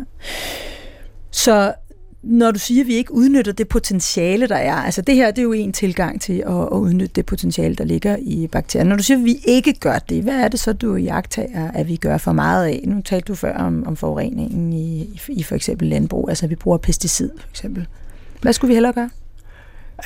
[1.31, 1.73] Så
[2.25, 5.37] når du siger, at vi ikke udnytter det potentiale, der er, altså det her det
[5.39, 8.85] er jo en tilgang til at, at udnytte det potentiale, der ligger i bakterier.
[8.85, 11.87] Når du siger, at vi ikke gør det, hvad er det så, du jagtager, at
[11.87, 12.83] vi gør for meget af?
[12.87, 16.49] Nu talte du før om, om forureningen i, i, i for eksempel landbrug, altså at
[16.49, 17.87] vi bruger pesticid for eksempel.
[18.41, 19.09] Hvad skulle vi hellere gøre?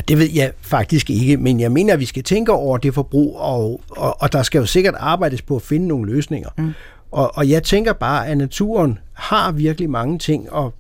[0.07, 3.37] Det ved jeg faktisk ikke, men jeg mener, at vi skal tænke over det forbrug,
[3.37, 6.49] og, og, og der skal jo sikkert arbejdes på at finde nogle løsninger.
[6.57, 6.73] Mm.
[7.11, 10.73] Og, og jeg tænker bare, at naturen har virkelig mange ting, og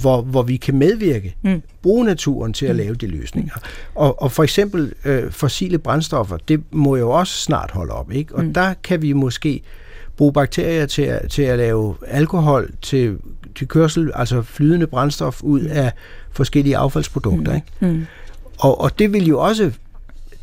[0.00, 1.62] hvor, hvor vi kan medvirke, mm.
[1.82, 2.78] bruge naturen til at mm.
[2.78, 3.54] lave de løsninger.
[3.94, 8.34] Og, og for eksempel øh, fossile brændstoffer, det må jo også snart holde op, ikke?
[8.34, 8.54] Og mm.
[8.54, 9.62] der kan vi måske
[10.16, 13.18] bruge bakterier til at, til at lave alkohol til,
[13.56, 15.70] til kørsel, altså flydende brændstof ud mm.
[15.70, 15.92] af
[16.30, 17.56] forskellige affaldsprodukter, mm.
[17.56, 17.94] ikke?
[17.94, 18.06] Mm.
[18.58, 19.70] Og, og det vil jo også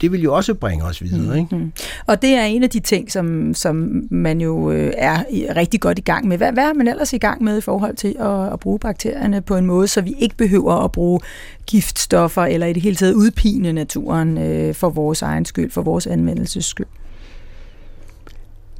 [0.01, 1.33] det vil jo også bringe os videre.
[1.33, 1.55] Mm, ikke?
[1.55, 1.71] Mm.
[2.07, 5.23] Og det er en af de ting, som, som man jo øh, er
[5.55, 6.37] rigtig godt i gang med.
[6.37, 9.41] Hvad, hvad er man ellers i gang med i forhold til at, at bruge bakterierne
[9.41, 11.19] på en måde, så vi ikke behøver at bruge
[11.67, 16.07] giftstoffer eller i det hele taget udpine naturen øh, for vores egen skyld, for vores
[16.07, 16.87] anvendelses skyld?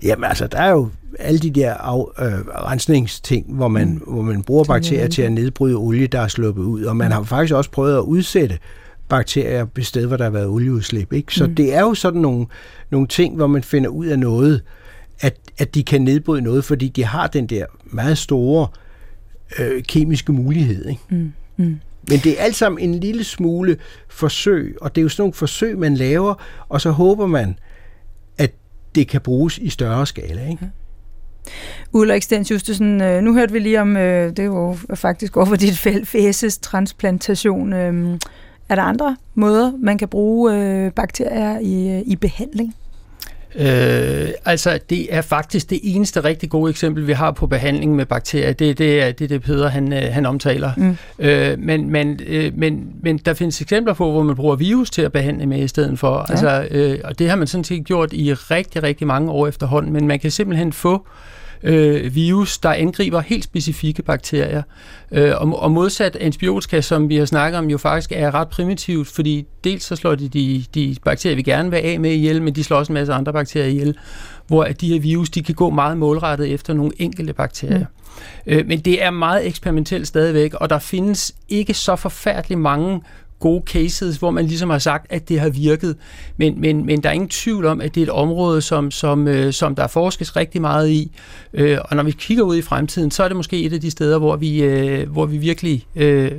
[0.03, 4.13] Jamen altså, der er jo alle de der af, øh, rensningsting, hvor man, mm.
[4.13, 6.83] hvor man bruger bakterier til at nedbryde olie, der er sluppet ud.
[6.83, 8.57] Og man har faktisk også prøvet at udsætte
[9.13, 11.13] bakterier på sted, hvor der har været olieudslip.
[11.13, 11.33] Ikke?
[11.33, 11.55] Så mm.
[11.55, 12.45] det er jo sådan nogle,
[12.89, 14.61] nogle ting, hvor man finder ud af noget,
[15.19, 18.67] at, at de kan nedbryde noget, fordi de har den der meget store
[19.59, 20.85] øh, kemiske mulighed.
[20.85, 21.01] Ikke?
[21.09, 21.33] Mm.
[21.57, 21.79] Mm.
[22.09, 23.77] Men det er alt sammen en lille smule
[24.09, 26.33] forsøg, og det er jo sådan nogle forsøg, man laver,
[26.69, 27.59] og så håber man,
[28.37, 28.51] at
[28.95, 30.49] det kan bruges i større skala.
[30.49, 30.69] Ikke?
[31.91, 35.55] Ulrik Stens Justesen, øh, nu hørte vi lige om, øh, det jo faktisk over for
[35.55, 37.73] dit felt, fæses transplantation.
[37.73, 38.19] Øh,
[38.69, 42.75] er der andre måder, man kan bruge øh, bakterier i, i behandling?
[43.55, 48.05] Øh, altså, det er faktisk det eneste rigtig gode eksempel, vi har på behandling med
[48.05, 48.53] bakterier.
[48.53, 50.71] Det, det er det, det Peder han, øh, han omtaler.
[50.77, 50.97] Mm.
[51.19, 55.01] Øh, men, men, øh, men, men der findes eksempler på, hvor man bruger virus til
[55.01, 56.25] at behandle med i stedet for.
[56.29, 56.33] Ja.
[56.33, 59.93] Altså, øh, og det har man sådan set gjort i rigtig, rigtig mange år efterhånden.
[59.93, 61.42] Men man kan simpelthen få øh,
[62.13, 64.63] virus, der angriber helt specifikke bakterier.
[65.11, 69.07] Øh, og, og modsat antibiotika, som vi har snakket om, jo faktisk er ret primitivt,
[69.07, 72.55] fordi dels så slår de de, de bakterier, vi gerne vil af med ihjel, men
[72.55, 73.97] de slår også en masse andre bakterier ihjel,
[74.47, 77.85] hvor de her virus, de kan gå meget målrettet efter nogle enkelte bakterier.
[78.47, 78.53] Mm.
[78.53, 83.01] Øh, men det er meget eksperimentelt stadigvæk, og der findes ikke så forfærdeligt mange
[83.43, 85.95] gode cases, hvor man ligesom har sagt, at det har virket.
[86.37, 89.27] Men, men, men der er ingen tvivl om, at det er et område, som, som,
[89.27, 91.11] øh, som der forskes rigtig meget i.
[91.53, 93.91] Øh, og når vi kigger ud i fremtiden, så er det måske et af de
[93.91, 96.31] steder, hvor vi, øh, hvor vi virkelig, øh,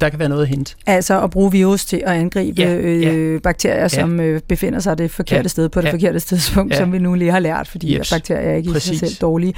[0.00, 0.74] der kan være noget at hente.
[0.86, 3.38] Altså at bruge virus til at angribe ja, øh, ja.
[3.38, 6.78] bakterier, som øh, befinder sig det forkerte ja, sted på det ja, forkerte tidspunkt, ja,
[6.78, 8.92] som vi nu lige har lært, fordi yes, bakterier er ikke Præcis.
[8.92, 9.54] i sig selv dårlige.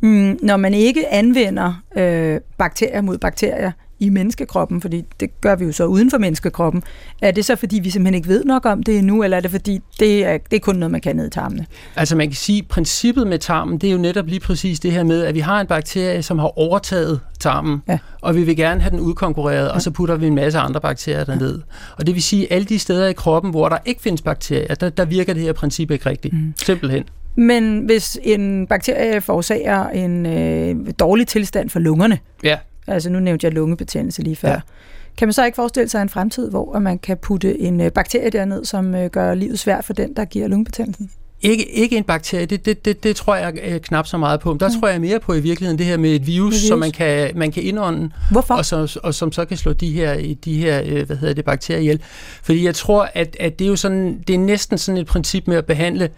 [0.00, 3.72] Mm, når man ikke anvender øh, bakterier mod bakterier,
[4.04, 6.82] i menneskekroppen, fordi det gør vi jo så uden for menneskekroppen.
[7.22, 9.50] Er det så, fordi vi simpelthen ikke ved nok om det endnu, eller er det,
[9.50, 11.66] fordi det er, det er kun noget, man kan ned i tarmene?
[11.96, 14.92] Altså man kan sige, at princippet med tarmen, det er jo netop lige præcis det
[14.92, 17.98] her med, at vi har en bakterie, som har overtaget tarmen, ja.
[18.20, 19.74] og vi vil gerne have den udkonkurreret, ja.
[19.74, 21.54] og så putter vi en masse andre bakterier derned.
[21.56, 21.62] Ja.
[21.98, 24.74] Og det vil sige, at alle de steder i kroppen, hvor der ikke findes bakterier,
[24.74, 26.34] der, der virker det her princip ikke rigtigt.
[26.34, 26.54] Mm.
[26.56, 27.04] Simpelthen.
[27.36, 33.44] Men hvis en bakterie forårsager en øh, dårlig tilstand for lungerne, ja Altså nu nævnte
[33.46, 34.48] jeg lungebetændelse lige før.
[34.48, 34.60] Ja.
[35.16, 38.30] Kan man så ikke forestille sig en fremtid, hvor man kan putte en øh, bakterie
[38.30, 41.10] derned, som øh, gør livet svært for den, der giver lungebetændelsen?
[41.40, 44.56] Ikke, ikke en bakterie, det, det, det, det tror jeg øh, knap så meget på.
[44.60, 44.80] Der ja.
[44.80, 46.68] tror jeg mere på i virkeligheden det her med et virus, virus.
[46.68, 48.54] som man kan, man kan indånde, Hvorfor?
[48.54, 51.80] Og, så, og som så kan slå de her, de her hvad hedder det, bakterier
[51.80, 52.00] ihjel.
[52.42, 55.48] Fordi jeg tror, at, at det er jo sådan, det er næsten sådan et princip
[55.48, 56.10] med at behandle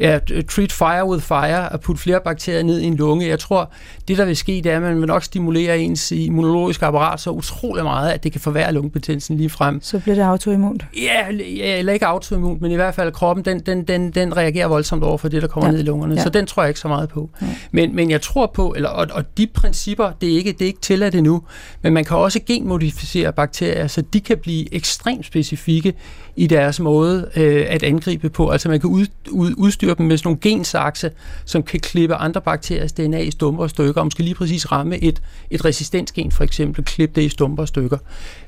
[0.00, 3.28] ja, treat fire with fire, at putte flere bakterier ned i en lunge.
[3.28, 3.70] Jeg tror,
[4.08, 7.30] det der vil ske, det er, at man vil nok stimulere ens immunologiske apparat så
[7.30, 9.82] utrolig meget, at det kan forværre lungebetændelsen lige frem.
[9.82, 10.84] Så bliver det autoimmunt?
[11.02, 14.66] Ja, ja eller ikke autoimmunt, men i hvert fald kroppen, den, den, den, den reagerer
[14.66, 15.72] voldsomt over for det, der kommer ja.
[15.72, 16.14] ned i lungerne.
[16.14, 16.22] Ja.
[16.22, 17.30] Så den tror jeg ikke så meget på.
[17.42, 17.46] Ja.
[17.72, 20.66] Men, men jeg tror på, eller, og, og de principper, det er ikke, det er
[20.66, 21.42] ikke tilladt endnu,
[21.82, 25.94] men man kan også genmodificere bakterier, så de kan blive ekstremt specifikke
[26.36, 28.48] i deres måde øh, at angribe på.
[28.48, 31.10] Altså man kan ud, ud, udstyre dem med sådan nogle gensakse,
[31.44, 34.98] som kan klippe andre bakteriers DNA i stumper og stykker, og måske lige præcis ramme
[35.04, 37.98] et, et resistensgen for eksempel, klippe det i stumper og stykker.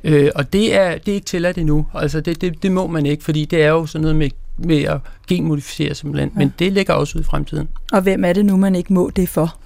[0.04, 1.86] Øh, og det er, det er ikke tilladt endnu.
[1.94, 4.82] Altså det, det, det må man ikke, fordi det er jo sådan noget med med
[4.82, 6.38] at genmodificere simpelthen, ja.
[6.38, 7.68] men det ligger også ud i fremtiden.
[7.92, 9.56] Og hvem er det nu, man ikke må det for?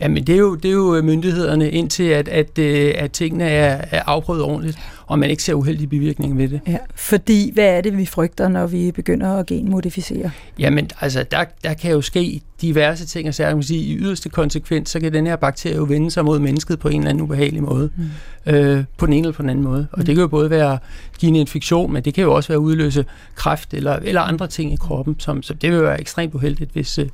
[0.00, 3.84] Jamen, det er jo, det er jo myndighederne indtil, at, at, øh, at tingene er,
[3.90, 6.60] er afprøvet ordentligt, og man ikke ser uheldige bivirkninger ved det.
[6.66, 10.30] Ja, fordi hvad er det, vi frygter, når vi begynder at genmodificere?
[10.58, 14.28] Jamen, altså, der, der kan jo ske diverse ting, og så man sige, i yderste
[14.28, 17.22] konsekvens, så kan den her bakterie jo vende sig mod mennesket på en eller anden
[17.22, 17.90] ubehagelig måde.
[17.96, 18.52] Mm.
[18.52, 19.86] Øh, på den ene eller på den anden måde.
[19.92, 20.04] Og mm.
[20.04, 20.78] det kan jo både være
[21.18, 23.04] give en infektion, men det kan jo også være udløse
[23.34, 26.98] kræft eller, eller andre ting i kroppen, som, så det vil være ekstremt uheldigt, hvis,
[26.98, 27.08] øh,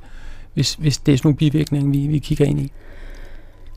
[0.53, 2.71] hvis, hvis det er sådan nogle bivirkninger, vi, vi kigger ind i.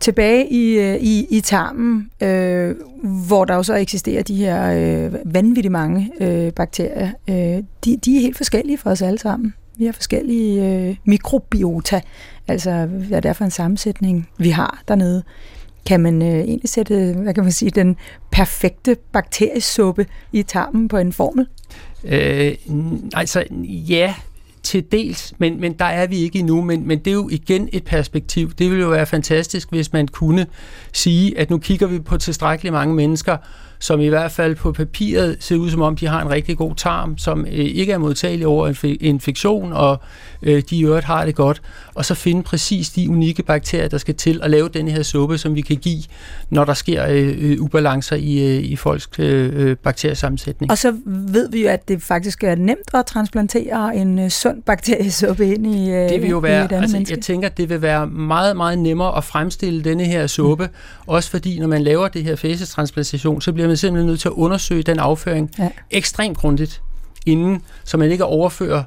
[0.01, 2.75] Tilbage i, øh, i, i tarmen, øh,
[3.27, 8.17] hvor der jo så eksisterer de her øh, vanvittigt mange øh, bakterier, øh, de, de
[8.17, 9.55] er helt forskellige for os alle sammen.
[9.77, 12.01] Vi har forskellige øh, mikrobiota,
[12.49, 15.23] altså hvad det er for en sammensætning, vi har dernede.
[15.87, 17.97] Kan man øh, egentlig sætte, hvad kan man sige, den
[18.33, 21.47] perfekte bakteriesuppe i tarmen på en formel?
[22.05, 22.55] Øh,
[23.15, 24.15] altså, ja,
[24.75, 27.69] til dels, men, men der er vi ikke endnu, men, men det er jo igen
[27.73, 28.51] et perspektiv.
[28.51, 30.47] Det ville jo være fantastisk, hvis man kunne
[30.93, 33.37] sige, at nu kigger vi på tilstrækkeligt mange mennesker,
[33.79, 36.75] som i hvert fald på papiret ser ud som om, de har en rigtig god
[36.75, 40.01] tarm, som øh, ikke er modtagelig over infektion, og
[40.43, 41.63] øh, de i øvrigt har det godt.
[41.95, 45.39] Og så finde præcis de unikke bakterier, der skal til at lave den her suppe,
[45.39, 46.03] som vi kan give,
[46.51, 50.71] når der sker øh, ubalancer i, øh, i folks øh, bakteriesammensætning.
[50.71, 54.63] Og så ved vi jo, at det faktisk er nemt at transplantere en øh, sund
[54.63, 58.57] bakteriesuppe ind i øh, Det vil jo være, altså, jeg tænker, det vil være meget,
[58.57, 60.71] meget nemmere at fremstille denne her suppe, mm.
[61.07, 64.33] også fordi når man laver det her fæsestransplantation, så bliver man simpelthen nødt til at
[64.33, 65.71] undersøge den afføring ja.
[65.91, 66.83] ekstremt grundigt,
[67.27, 68.83] inden, så man ikke overfører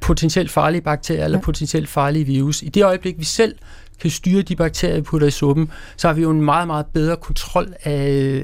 [0.00, 1.42] potentielt farlige bakterier eller ja.
[1.42, 2.62] potentielt farlige virus.
[2.62, 3.54] I det øjeblik, vi selv
[4.00, 6.86] kan styre de bakterier, vi putter i suppen, så har vi jo en meget, meget
[6.86, 7.92] bedre kontrol af,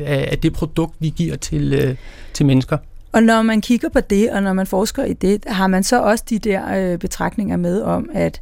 [0.07, 1.97] af, af det produkt, vi giver til, øh,
[2.35, 2.79] til mennesker.
[3.13, 6.03] Og når man kigger på det, og når man forsker i det, har man så
[6.03, 8.41] også de der øh, betragtninger med om, at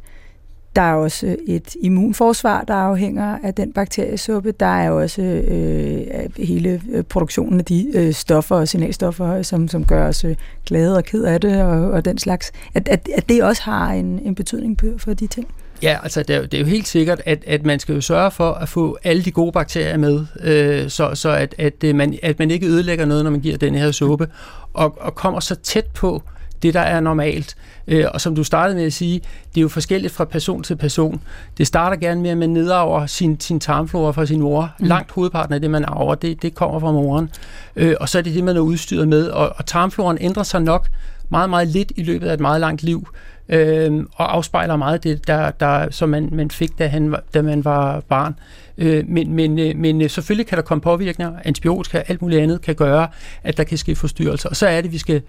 [0.77, 4.51] der er også øh, et immunforsvar, der afhænger af den bakteriesuppe.
[4.51, 9.67] Der er også øh, øh hele øh, produktionen af de øh, stoffer og signalstoffer, som,
[9.67, 10.35] som gør os øh,
[10.65, 12.51] glade og ked af det og, og den slags.
[12.73, 15.47] At, at, at det også har en, en betydning for de ting.
[15.83, 18.31] Ja, altså det er, det er jo helt sikkert, at, at man skal jo sørge
[18.31, 22.39] for at få alle de gode bakterier med, øh, så, så at, at, man, at
[22.39, 24.27] man ikke ødelægger noget, når man giver den her suppe,
[24.73, 26.23] og, og kommer så tæt på
[26.63, 27.55] det, der er normalt.
[27.87, 30.75] Øh, og som du startede med at sige, det er jo forskelligt fra person til
[30.75, 31.21] person.
[31.57, 34.73] Det starter gerne med, at man nedarver sin, sin tarmflora fra sin mor.
[34.79, 34.87] Mm.
[34.87, 37.29] Langt hovedparten af det, man arver, det, det kommer fra moren.
[37.75, 39.27] Øh, og så er det det, man er udstyret med.
[39.27, 40.87] Og, og tarmfloren ændrer sig nok
[41.29, 43.07] meget, meget lidt i løbet af et meget langt liv
[43.49, 47.65] øh, og afspejler meget det, der, der, som man, man fik, da, han, da man
[47.65, 48.35] var barn.
[48.77, 52.61] Øh, men, men, øh, men øh, selvfølgelig kan der komme påvirkninger, antibiotika, alt muligt andet
[52.61, 53.07] kan gøre,
[53.43, 54.49] at der kan ske forstyrrelser.
[54.49, 55.21] Og så er det, vi skal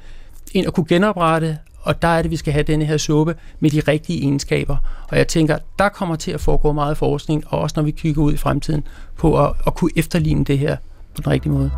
[0.55, 3.71] ind og kunne genoprette, og der er det, vi skal have denne her suppe med
[3.71, 4.77] de rigtige egenskaber.
[5.09, 8.23] Og jeg tænker, der kommer til at foregå meget forskning, og også når vi kigger
[8.23, 8.85] ud i fremtiden,
[9.17, 10.77] på at, at kunne efterligne det her
[11.17, 11.71] på den rigtige måde.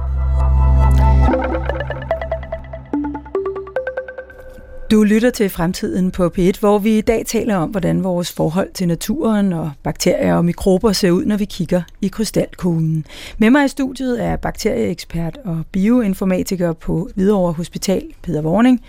[4.90, 8.72] Du lytter til Fremtiden på P1, hvor vi i dag taler om, hvordan vores forhold
[8.74, 13.06] til naturen og bakterier og mikrober ser ud, når vi kigger i krystalkuglen.
[13.38, 18.80] Med mig i studiet er bakterieekspert og bioinformatiker på Hvidovre Hospital, Peter Vorning,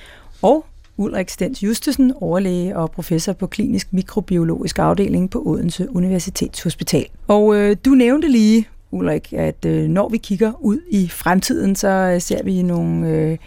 [0.42, 0.66] og
[0.98, 7.06] Ulrik Stens Justesen, overlæge og professor på klinisk mikrobiologisk afdeling på Odense Universitetshospital.
[7.28, 11.88] Og øh, du nævnte lige, Ulrik, at øh, når vi kigger ud i fremtiden, så
[11.88, 13.08] øh, ser vi nogle...
[13.10, 13.38] Øh,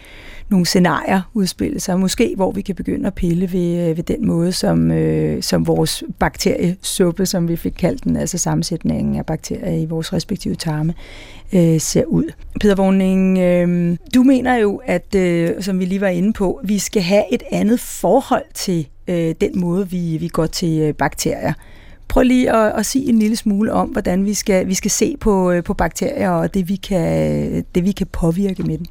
[0.49, 4.27] nogle scenarier udspille sig, måske hvor vi kan begynde at pille ved, øh, ved den
[4.27, 9.81] måde, som, øh, som vores bakteriesuppe, som vi fik kaldt den, altså sammensætningen af bakterier
[9.81, 10.93] i vores respektive tarme,
[11.53, 12.31] øh, ser ud.
[12.61, 16.79] Peter Vågning, øh, du mener jo, at, øh, som vi lige var inde på, vi
[16.79, 21.53] skal have et andet forhold til øh, den måde, vi, vi går til øh, bakterier.
[22.07, 25.17] Prøv lige at, at sige en lille smule om, hvordan vi skal, vi skal se
[25.19, 28.85] på, øh, på bakterier og det vi, kan, det, vi kan påvirke med dem.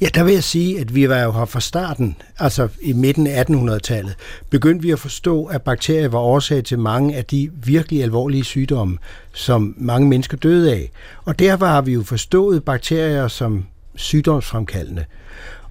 [0.00, 3.26] Ja, der vil jeg sige, at vi var jo her fra starten, altså i midten
[3.26, 4.14] af 1800-tallet,
[4.50, 8.98] begyndte vi at forstå, at bakterier var årsag til mange af de virkelig alvorlige sygdomme,
[9.32, 10.90] som mange mennesker døde af.
[11.24, 15.04] Og derfor har vi jo forstået bakterier som sygdomsfremkaldende.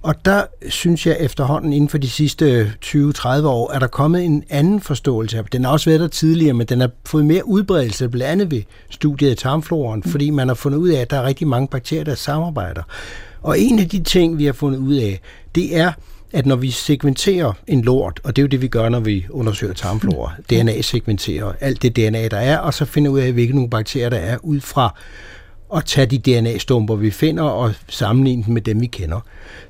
[0.02, 2.96] Og der synes jeg efterhånden inden for de sidste 20-30
[3.44, 5.44] år, er der kommet en anden forståelse.
[5.52, 8.62] Den har også været der tidligere, men den har fået mere udbredelse, blandt andet ved
[8.90, 12.04] studiet af tarmfloren, fordi man har fundet ud af, at der er rigtig mange bakterier,
[12.04, 12.82] der samarbejder.
[13.42, 15.20] Og en af de ting, vi har fundet ud af,
[15.54, 15.92] det er,
[16.32, 19.26] at når vi segmenterer en lort, og det er jo det, vi gør, når vi
[19.30, 23.70] undersøger tarmflora, DNA-segmenterer alt det DNA, der er, og så finder ud af, hvilke nogle
[23.70, 24.94] bakterier der er, ud fra
[25.76, 29.20] at tage de DNA-stumper, vi finder, og sammenligne dem med dem, vi kender.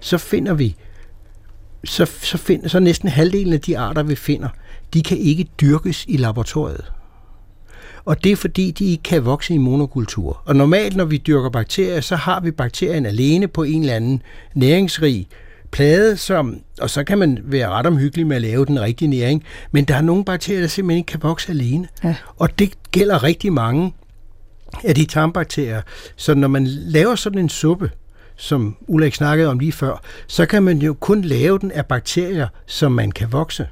[0.01, 0.77] Så finder vi,
[1.85, 4.49] så, så, find, så næsten halvdelen af de arter, vi finder,
[4.95, 6.85] de kan ikke dyrkes i laboratoriet.
[8.09, 10.43] Og det er fordi, de ikke kan vokse i monokultur.
[10.45, 14.23] Og normalt, når vi dyrker bakterier, så har vi bakterien alene på en eller anden
[14.55, 15.29] næringsrig
[15.71, 19.45] plade, som, og så kan man være ret omhyggelig med at lave den rigtige næring,
[19.73, 21.89] men der er nogle bakterier, der simpelthen ikke kan vokse alene.
[22.05, 22.15] Ja.
[22.37, 23.95] Og det gælder rigtig mange
[24.85, 25.83] af de tarmbakterier.
[26.17, 27.91] Så når man laver sådan en suppe,
[28.37, 32.49] som Ulrik snakkede om lige før, så kan man jo kun lave den af bakterier,
[32.67, 33.69] som man kan vokse.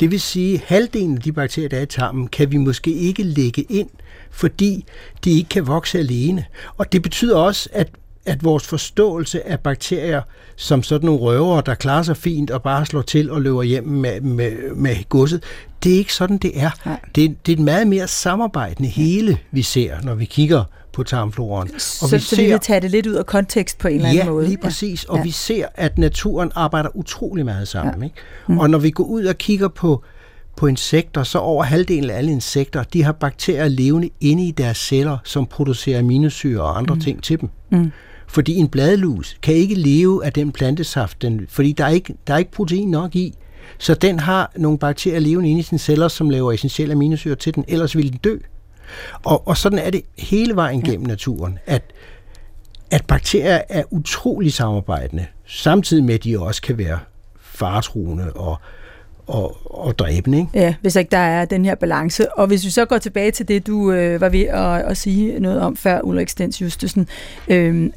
[0.00, 2.92] Det vil sige, at halvdelen af de bakterier, der er i tarmen, kan vi måske
[2.92, 3.88] ikke lægge ind,
[4.30, 4.84] fordi
[5.24, 6.44] de ikke kan vokse alene.
[6.76, 7.88] Og det betyder også, at
[8.26, 10.22] at vores forståelse af bakterier
[10.56, 13.84] som sådan nogle røvere, der klarer sig fint og bare slår til og løber hjem
[13.84, 15.42] med, med, med godset,
[15.82, 16.70] det er ikke sådan, det er.
[17.14, 20.64] Det, det er et meget mere samarbejdende hele, vi ser, når vi kigger
[20.96, 21.70] på tarmfloren.
[21.74, 23.94] Og så, vi så ser, vi vil tage det lidt ud af kontekst på en
[23.94, 24.44] eller anden ja, måde.
[24.44, 25.04] Ja, lige præcis.
[25.04, 25.22] Og ja.
[25.22, 27.94] vi ser, at naturen arbejder utrolig meget sammen.
[27.98, 28.04] Ja.
[28.04, 28.16] Ikke?
[28.48, 28.58] Mm.
[28.58, 30.02] Og når vi går ud og kigger på,
[30.56, 34.76] på insekter, så over halvdelen af alle insekter, de har bakterier levende inde i deres
[34.76, 37.00] celler, som producerer aminosyre og andre mm.
[37.00, 37.48] ting til dem.
[37.70, 37.90] Mm.
[38.26, 42.34] Fordi en bladlus kan ikke leve af den plantesaft, den, fordi der er, ikke, der
[42.34, 43.34] er ikke protein nok i.
[43.78, 47.54] Så den har nogle bakterier levende inde i sine celler, som laver essentielle aminosyre til
[47.54, 48.36] den, ellers vil den dø.
[49.22, 51.82] Og, og sådan er det hele vejen gennem naturen, at,
[52.90, 56.98] at bakterier er utrolig samarbejdende, samtidig med, at de også kan være
[57.40, 58.56] faretruende og,
[59.26, 60.38] og, og dræbende.
[60.38, 60.50] Ikke?
[60.54, 62.38] Ja, hvis ikke der er den her balance.
[62.38, 65.40] Og hvis vi så går tilbage til det, du øh, var ved at, at sige
[65.40, 67.08] noget om før, Ulrik Stens Justesen.
[67.48, 67.90] Øh,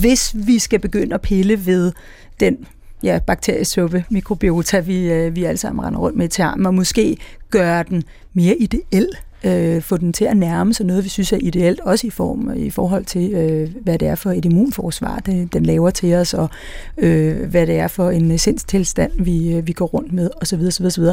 [0.00, 1.92] hvis vi skal begynde at pille ved
[2.40, 2.66] den
[3.02, 7.16] ja, bakteriesuppe, mikrobiota, vi, øh, vi alle sammen render rundt med i tarmen, og måske
[7.50, 9.08] gøre den mere ideel,
[9.44, 12.52] øh, få den til at nærme sig noget, vi synes er ideelt, også i form
[12.56, 16.34] i forhold til, øh, hvad det er for et immunforsvar, det, den laver til os,
[16.34, 16.50] og
[16.98, 20.60] øh, hvad det er for en sindstilstand, vi, øh, vi går rundt med, osv.
[20.66, 21.04] osv., osv.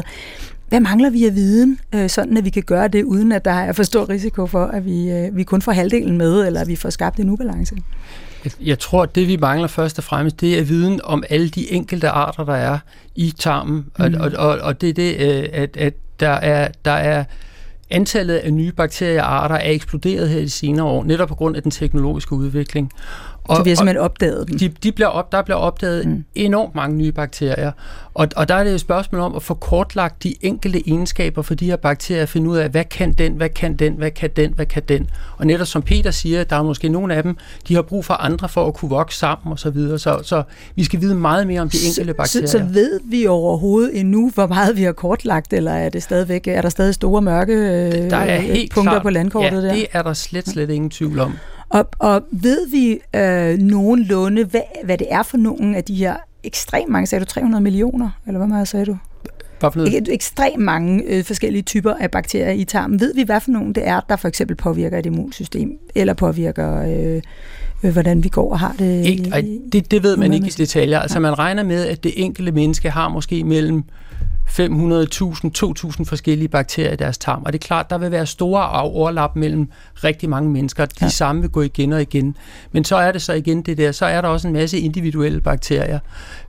[0.68, 3.50] Hvad mangler vi af viden, øh, sådan at vi kan gøre det, uden at der
[3.50, 6.68] er for stor risiko for, at vi, øh, vi kun får halvdelen med, eller at
[6.68, 7.76] vi får skabt en ubalance?
[8.60, 12.08] Jeg, tror, det vi mangler først og fremmest, det er viden om alle de enkelte
[12.08, 12.78] arter, der er
[13.14, 13.76] i tarmen.
[13.76, 14.04] Mm.
[14.04, 17.24] Og, og, og, og det er det, øh, at, at der er, der er
[17.92, 21.62] antallet af nye bakteriearter er eksploderet her i de senere år, netop på grund af
[21.62, 22.92] den teknologiske udvikling.
[23.44, 24.58] Og, så vi har simpelthen opdaget dem?
[24.58, 26.24] De, de bliver op, der bliver opdaget mm.
[26.34, 27.72] enormt mange nye bakterier,
[28.14, 31.54] og, og der er det et spørgsmål om at få kortlagt de enkelte egenskaber for
[31.54, 34.52] de her bakterier, finde ud af, hvad kan den, hvad kan den, hvad kan den,
[34.52, 35.10] hvad kan den.
[35.36, 37.36] Og netop som Peter siger, der er måske nogle af dem,
[37.68, 39.98] de har brug for andre for at kunne vokse sammen og så videre.
[39.98, 40.42] Så, så
[40.76, 42.46] vi skal vide meget mere om de enkelte bakterier.
[42.46, 46.46] Så, så ved vi overhovedet endnu, hvor meget vi har kortlagt, eller er, det stadigvæk,
[46.46, 49.74] er der stadig store mørke øh, der er helt punkter klart, på landkortet ja, der?
[49.74, 51.34] det er der slet, slet ingen tvivl om.
[51.72, 56.16] Og, og ved vi øh, nogenlunde, hvad, hvad det er for nogle af de her
[56.44, 58.96] ekstremt mange, sagde du 300 millioner, eller hvad meget sagde du?
[59.86, 63.00] Et, ekstremt mange øh, forskellige typer af bakterier i tarmen.
[63.00, 66.82] Ved vi, hvad for nogle det er, der for eksempel påvirker et immunsystem, eller påvirker,
[66.82, 67.22] øh,
[67.82, 69.06] øh, hvordan vi går og har det?
[69.06, 71.00] Ikke, ej, det, det ved man ikke i detaljer.
[71.00, 73.84] Altså man regner med, at det enkelte menneske har måske mellem
[74.52, 77.42] 500.000, 2.000 forskellige bakterier i deres tarm.
[77.42, 79.68] Og det er klart, der vil være store overlap mellem
[80.04, 80.84] rigtig mange mennesker.
[80.84, 81.08] De ja.
[81.08, 82.36] samme vil gå igen og igen.
[82.72, 85.40] Men så er det så igen det der, så er der også en masse individuelle
[85.40, 85.98] bakterier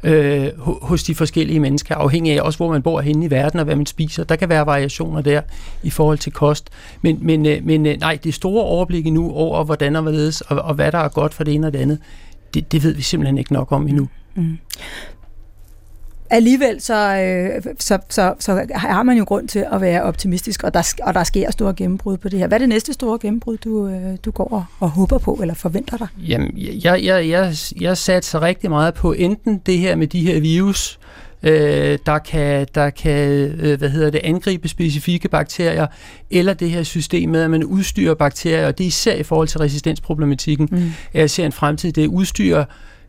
[0.04, 3.66] øh, hos de forskellige mennesker, afhængig af også, hvor man bor henne i verden og
[3.66, 4.24] hvad man spiser.
[4.24, 5.42] Der kan være variationer der
[5.84, 6.70] i forhold til kost.
[7.02, 10.58] Men, men, øh, men øh, nej, det store overblik nu over, hvordan og hvorledes, og,
[10.58, 12.00] og hvad der er godt for det ene og det andet,
[12.54, 14.08] det, det ved vi simpelthen ikke nok om endnu.
[14.36, 14.58] Mm
[16.30, 20.74] alligevel så, øh, så, så, så har man jo grund til at være optimistisk, og
[20.74, 22.48] der, og der sker store gennembrud på det her.
[22.48, 25.54] Hvad er det næste store gennembrud, du, øh, du går og, og håber på, eller
[25.54, 26.08] forventer dig?
[26.28, 30.40] Jamen, jeg, jeg, jeg, jeg satser rigtig meget på enten det her med de her
[30.40, 31.00] virus,
[31.44, 35.88] øh, der kan, der kan øh, hvad hedder det, angribe specifikke bakterier,
[36.32, 39.48] eller det her system med, at man udstyrer bakterier, og det er især i forhold
[39.48, 40.68] til resistensproblematikken.
[40.72, 40.92] Mm.
[41.14, 42.66] Jeg ser en fremtid, det udstyrer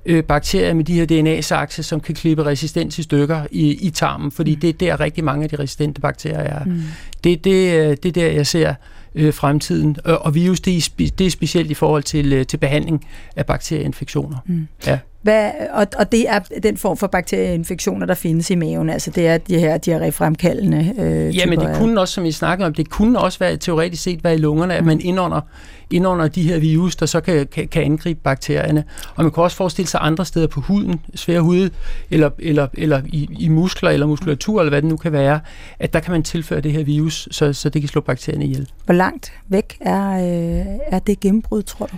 [0.07, 4.31] øh, bakterier med de her DNA-sakse, som kan klippe resistens i stykker i, i tarmen,
[4.31, 4.61] fordi mm.
[4.61, 6.65] det er der rigtig mange af de resistente bakterier er.
[6.65, 6.83] Mm.
[7.25, 8.75] Det, det, øh, det er der, jeg ser
[9.15, 9.97] øh, fremtiden.
[10.05, 14.37] Og, virus, det er, det er specielt i forhold til, øh, til behandling af bakterieinfektioner.
[14.47, 14.69] Mm.
[14.87, 14.99] Ja.
[15.25, 19.27] Hvad, og, og det er den form for bakterieinfektioner, der findes i maven, altså det
[19.27, 22.91] er de her diarréfremkaldende øh, Ja, men det kunne også, som vi snakkede om, det
[22.91, 24.79] kunne også være teoretisk set være i lungerne, mm.
[24.79, 25.41] at man indånder,
[25.91, 28.85] indånder de her virus, der så kan, kan, kan angribe bakterierne.
[29.15, 31.71] Og man kan også forestille sig andre steder på huden, svære hud,
[32.11, 35.41] eller, eller, eller i, i muskler eller muskulatur, eller hvad det nu kan være,
[35.79, 38.71] at der kan man tilføre det her virus, så, så det kan slå bakterierne ihjel.
[38.85, 41.97] Hvor langt væk er, øh, er det gennembrud, tror du?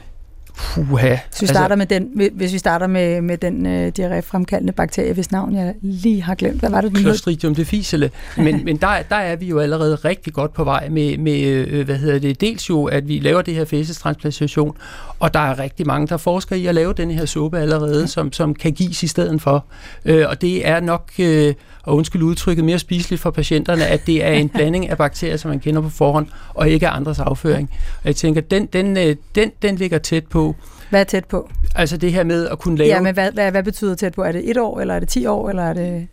[0.56, 1.16] Puha.
[1.30, 5.12] Hvis vi starter altså, med den, hvis vi starter med, med den øh, diarréfremkaldende bakterie,
[5.12, 6.60] hvis navn jeg lige har glemt.
[6.60, 8.10] Hvad var det, Clostridium difficile.
[8.36, 11.84] Men, men der, der er vi jo allerede rigtig godt på vej med, med øh,
[11.84, 14.76] hvad hedder det, dels jo, at vi laver det her fæsestransplantation,
[15.18, 18.06] og der er rigtig mange, der forsker i at lave den her suppe allerede, ja.
[18.06, 19.64] som, som kan gives i stedet for.
[20.04, 21.54] Øh, og det er nok, øh,
[21.86, 25.48] og undskyld udtrykket, mere spiseligt for patienterne, at det er en blanding af bakterier, som
[25.48, 27.70] man kender på forhånd, og ikke af andres afføring.
[27.96, 30.56] Og jeg tænker, den, den, øh, den, den ligger tæt på.
[30.90, 31.50] Hvad er tæt på?
[31.74, 32.88] Altså det her med at kunne lave...
[32.88, 34.22] Ja, men hvad, hvad, hvad betyder tæt på?
[34.22, 36.08] Er det et år, eller er det 10 år, eller er det...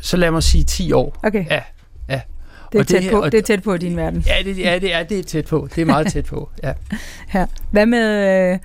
[0.00, 1.18] Så lad mig sige 10 år.
[1.22, 1.44] Okay.
[1.50, 1.60] Ja,
[2.08, 2.20] ja.
[2.72, 4.24] Det er, tæt det, på, det er tæt på i din verden.
[4.26, 5.68] Ja, det, ja, det er, det er tæt på.
[5.74, 6.72] Det er meget tæt på, ja.
[7.34, 7.46] ja.
[7.70, 8.58] Hvad med, øh,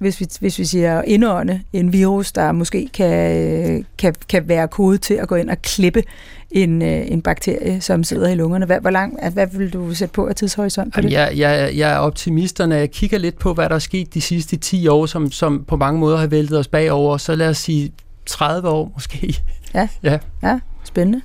[0.00, 4.98] hvis vi, hvis vi siger indånde en virus, der måske kan, kan, kan være kode
[4.98, 6.02] til at gå ind og klippe
[6.50, 8.66] en, øh, en bakterie, som sidder i lungerne.
[8.66, 11.12] Hvad, hvor lang, hvad vil du sætte på af tidshorisont på det?
[11.12, 14.20] Jeg, jeg, jeg er optimist, når jeg kigger lidt på, hvad der er sket de
[14.20, 17.16] sidste 10 år, som, som på mange måder har væltet os bagover.
[17.16, 17.92] Så lad os sige
[18.26, 19.36] 30 år måske.
[19.74, 20.18] Ja, ja.
[20.42, 21.20] ja spændende.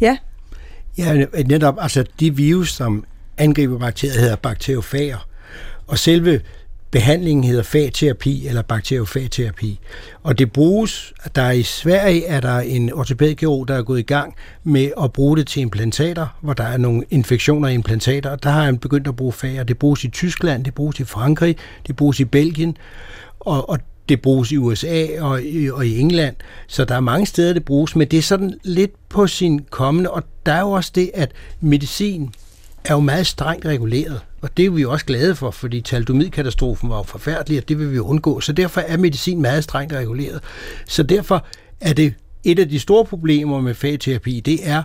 [0.00, 0.16] Ja.
[0.98, 3.04] Ja, netop, altså de virus, som
[3.38, 5.28] angriber bakterier, hedder bakteriofager.
[5.86, 6.40] Og selve
[6.90, 9.80] behandlingen hedder fagterapi eller bakteriofagterapi.
[10.22, 14.02] Og det bruges, der er i Sverige er der en ortopædkirurg, der er gået i
[14.02, 14.34] gang
[14.64, 18.50] med at bruge det til implantater, hvor der er nogle infektioner i implantater, og der
[18.50, 19.62] har han begyndt at bruge fager.
[19.62, 22.76] Det bruges i Tyskland, det bruges i Frankrig, det bruges i Belgien,
[23.40, 23.78] og, og
[24.08, 26.36] det bruges i USA og i, og i England,
[26.66, 30.10] så der er mange steder, det bruges, men det er sådan lidt på sin kommende,
[30.10, 32.34] og der er jo også det, at medicin
[32.84, 34.20] er jo meget strengt reguleret.
[34.40, 37.92] Og det er vi også glade for, fordi taldomidkatastrofen var jo forfærdelig, og det vil
[37.92, 38.40] vi undgå.
[38.40, 40.40] Så derfor er medicin meget strengt reguleret.
[40.86, 41.46] Så derfor
[41.80, 42.14] er det
[42.44, 44.82] et af de store problemer med fagterapi, det er,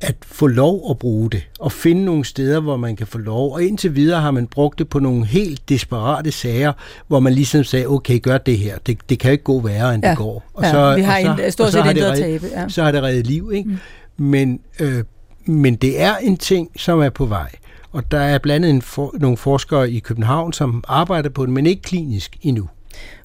[0.00, 3.52] at få lov at bruge det, og finde nogle steder, hvor man kan få lov.
[3.52, 6.72] Og indtil videre har man brugt det på nogle helt desperate sager,
[7.08, 8.78] hvor man ligesom sagde, okay, gør det her.
[8.86, 10.10] Det, det kan ikke gå værre, end ja.
[10.10, 10.44] det går.
[10.54, 12.46] Og så, ja, vi har og så, en, stort set intet at tabe.
[12.52, 12.68] Ja.
[12.68, 13.70] Så har det reddet liv, ikke?
[14.16, 14.24] Mm.
[14.24, 15.04] Men, øh,
[15.44, 17.50] men det er en ting, som er på vej.
[17.92, 21.52] Og der er blandt andet en for, nogle forskere i København, som arbejder på det,
[21.52, 22.68] men ikke klinisk endnu.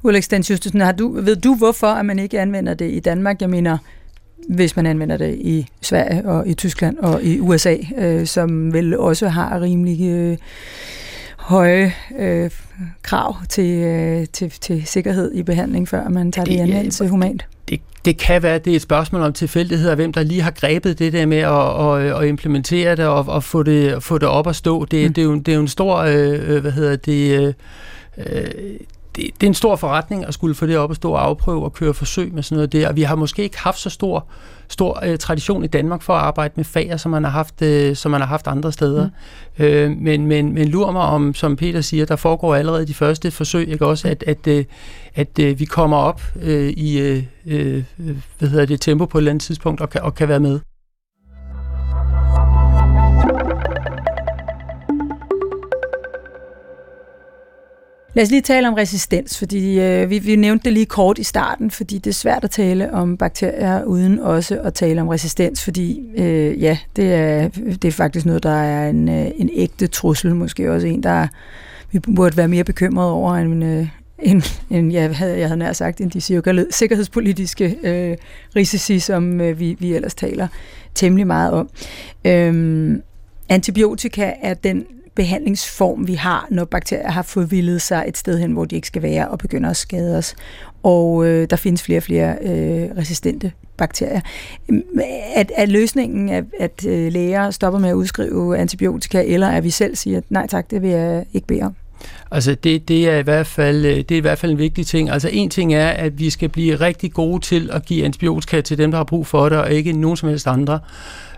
[0.03, 3.41] Ulrik Stens har du, ved du hvorfor, at man ikke anvender det i Danmark?
[3.41, 3.77] Jeg mener,
[4.49, 8.97] hvis man anvender det i Sverige og i Tyskland og i USA, øh, som vel
[8.97, 10.37] også har rimelig øh,
[11.37, 12.51] høje øh,
[13.01, 17.07] krav til, øh, til, til sikkerhed i behandling, før man tager det, det i anvendelse
[17.07, 17.47] humant.
[17.69, 20.99] Det, det kan være, det er et spørgsmål om tilfældighed, hvem der lige har grebet
[20.99, 24.47] det der med at, at, at implementere det og at få det, få det op
[24.47, 24.85] at stå.
[24.85, 25.13] Det, mm.
[25.13, 27.53] det, er, jo, det er jo en stor, øh, øh hvad hedder det, øh,
[28.17, 28.45] øh
[29.15, 31.63] det, det er en stor forretning at skulle få det op at stå og afprøve
[31.63, 32.89] og køre forsøg med sådan noget der.
[32.89, 34.27] Og vi har måske ikke haft så stor,
[34.69, 37.95] stor øh, tradition i Danmark for at arbejde med fager, som man har haft, øh,
[37.95, 39.09] som man har haft andre steder.
[39.57, 39.65] Mm.
[39.65, 43.31] Øh, men, men, men lurer mig om, som Peter siger, der foregår allerede de første
[43.31, 44.65] forsøg, ikke også, at, at, øh,
[45.15, 47.83] at, at vi kommer op øh, i øh, øh,
[48.37, 50.59] hvad hedder det, tempo på et eller andet tidspunkt og kan, og kan være med.
[58.17, 61.23] Lad os lige tale om resistens, fordi øh, vi, vi nævnte det lige kort i
[61.23, 65.63] starten, fordi det er svært at tale om bakterier uden også at tale om resistens,
[65.63, 67.47] fordi øh, ja, det er,
[67.81, 71.27] det er faktisk noget, der er en, øh, en ægte trussel, måske også en, der
[71.91, 73.87] vi burde være mere bekymret over end, øh,
[74.19, 76.21] end, end jeg, havde, jeg havde nær sagt, end de
[76.71, 78.17] sikkerhedspolitiske øh,
[78.55, 80.47] risici, som øh, vi, vi ellers taler
[80.95, 81.69] temmelig meget om.
[82.25, 83.01] Øhm,
[83.49, 84.85] antibiotika er den
[85.17, 89.01] behandlingsform, vi har, når bakterier har forvildet sig et sted hen, hvor de ikke skal
[89.01, 90.35] være, og begynder at skade os.
[90.83, 94.21] Og øh, der findes flere og flere øh, resistente bakterier.
[94.69, 94.83] Øhm,
[95.35, 99.69] at, at løsningen, at, at øh, læger stopper med at udskrive antibiotika, eller at vi
[99.69, 101.75] selv siger, nej tak, det vil jeg ikke bede om?
[102.31, 104.87] Altså det, det, er i hvert fald, øh, det er i hvert fald en vigtig
[104.87, 105.09] ting.
[105.09, 108.77] Altså en ting er, at vi skal blive rigtig gode til at give antibiotika til
[108.77, 110.79] dem, der har brug for det, og ikke nogen som helst andre.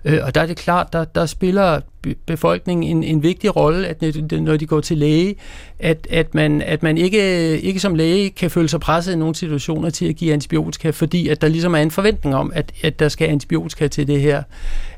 [0.06, 1.80] Øh, og der er det klart, der, der spiller
[2.26, 5.36] befolkningen en, en vigtig rolle, at når de går til læge,
[5.80, 9.36] at, at man, at man ikke, ikke som læge kan føle sig presset i nogle
[9.36, 13.00] situationer til at give antibiotika, fordi at der ligesom er en forventning om, at, at
[13.00, 14.44] der skal antibiotika til det her.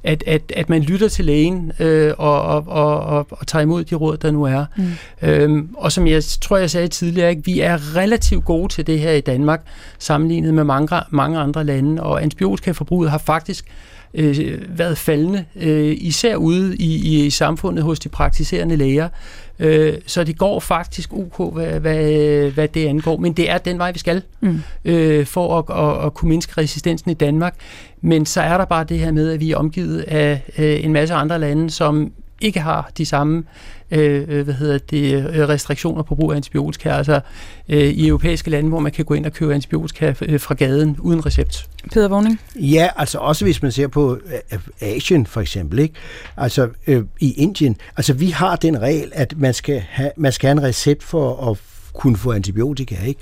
[0.04, 3.84] At, at, at man lytter til lægen øh, og, og, og, og, og tager imod
[3.84, 4.66] de råd, der nu er.
[4.78, 4.84] Mm.
[5.22, 9.00] Øhm, og som jeg tror, jeg sagde tidligere, ikke, vi er relativt gode til det
[9.00, 9.66] her i Danmark,
[10.00, 13.66] sammenlignet med mange, mange andre lande, og antibiotikaforbruget har faktisk
[14.14, 19.10] øh, været faldende, øh, især ude i, i samfundet hos de praktiserende læger.
[19.60, 23.18] Øh, så det går faktisk ok, hvad, hvad, hvad det angår.
[23.18, 24.62] Men det er den vej, vi skal, mm.
[24.86, 27.56] øh, for at, at, at kunne mindske resistensen i Danmark.
[28.02, 30.94] Men så er der bare det her med, at vi er omgivet af øh, en
[30.94, 33.44] masse andre lande, som ikke har de samme
[33.92, 37.20] øh, øh, hvad hedder det, øh, restriktioner på brug af antibiotika, altså
[37.70, 40.98] øh, i europæiske lande, hvor man kan gå ind og købe antibiotika øh, fra gaden
[41.00, 41.70] uden recept.
[41.94, 42.40] Peter Vågning?
[42.56, 44.18] Ja, altså også hvis man ser på
[44.82, 45.94] Asien for eksempel, ikke?
[46.38, 50.48] altså øh, i Indien, altså vi har den regel, at man skal have, man skal
[50.48, 51.58] have en recept for at
[51.94, 53.20] kunne få antibiotika, ikke?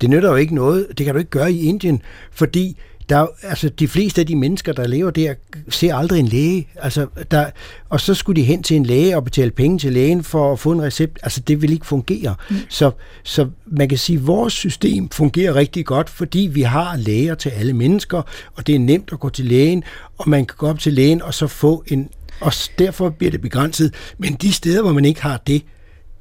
[0.00, 2.02] Det nytter jo ikke noget, det kan du ikke gøre i Indien,
[2.32, 2.76] fordi
[3.08, 5.34] der, altså, de fleste af de mennesker, der lever der,
[5.68, 6.68] ser aldrig en læge.
[6.76, 7.50] Altså, der,
[7.88, 10.58] og så skulle de hen til en læge og betale penge til lægen for at
[10.58, 11.18] få en recept.
[11.22, 12.34] Altså, det vil ikke fungere.
[12.50, 12.56] Mm.
[12.68, 12.90] Så,
[13.22, 17.50] så man kan sige, at vores system fungerer rigtig godt, fordi vi har læger til
[17.50, 18.22] alle mennesker,
[18.56, 19.84] og det er nemt at gå til lægen,
[20.18, 22.08] og man kan gå op til lægen og så få en...
[22.40, 23.94] Og derfor bliver det begrænset.
[24.18, 25.62] Men de steder, hvor man ikke har det,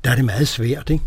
[0.03, 1.03] der er det meget svært, ikke?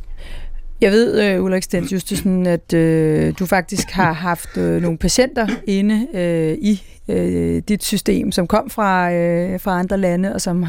[0.80, 5.46] Jeg ved, øh, Ulrik Stens Justesen, at øh, du faktisk har haft øh, nogle patienter
[5.66, 10.66] inde øh, i uh, dit system, som kom fra, uh, fra andre lande, og som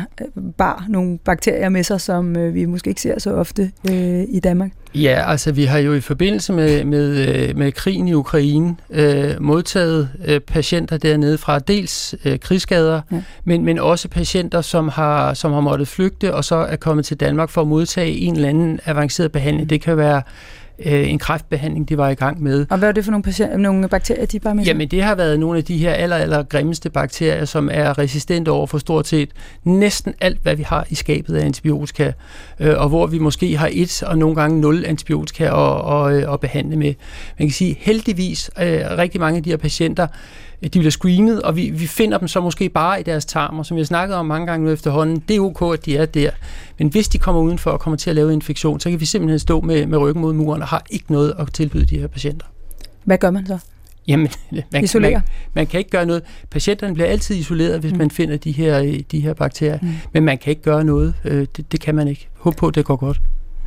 [0.58, 4.40] bar nogle bakterier med sig, som uh, vi måske ikke ser så ofte uh, i
[4.44, 4.72] Danmark.
[4.96, 9.42] Ja, altså vi har jo i forbindelse med, med, øh, med krigen i Ukraine øh,
[9.42, 13.22] modtaget øh, patienter dernede fra dels øh, krigsskader, ja.
[13.44, 17.20] men, men også patienter, som har, som har måttet flygte og så er kommet til
[17.20, 19.66] Danmark for at modtage en eller anden avanceret behandling.
[19.66, 19.70] Mm.
[19.70, 20.22] Det kan være
[20.86, 22.66] øh, en kræftbehandling, de var i gang med.
[22.70, 24.64] Og hvad er det for nogle, patienter, nogle bakterier, de bare med?
[24.64, 28.50] Jamen, det har været nogle af de her aller, aller grimmeste bakterier, som er resistente
[28.50, 29.30] over for stort set
[29.64, 32.12] næsten alt, hvad vi har i skabet af antibiotika,
[32.60, 36.34] øh, og hvor vi måske har et og nogle gange nul antibiotika at, at, at,
[36.34, 36.94] at behandle med.
[37.40, 40.08] Man kan sige, heldigvis, øh, rigtig mange af de her patienter,
[40.62, 43.78] de bliver screenet, og vi, vi finder dem så måske bare i deres tarmer, som
[43.78, 45.24] jeg snakket om mange gange nu efterhånden.
[45.28, 46.32] Det er ok, at de er der.
[46.80, 49.40] Men hvis de kommer udenfor og kommer til at lave infektion, så kan vi simpelthen
[49.40, 52.46] stå med, med ryggen mod muren og har ikke noget at tilbyde de her patienter.
[53.04, 53.58] Hvad gør man så?
[54.08, 54.30] Jamen,
[54.72, 55.22] man, man,
[55.54, 56.24] man kan ikke gøre noget.
[56.50, 57.98] Patienterne bliver altid isoleret, hvis mm.
[57.98, 59.94] man finder de her, de her bakterier, mm.
[60.14, 61.14] men man kan ikke gøre noget.
[61.26, 62.28] Øh, det, det kan man ikke.
[62.38, 63.22] Håb på, at det går godt.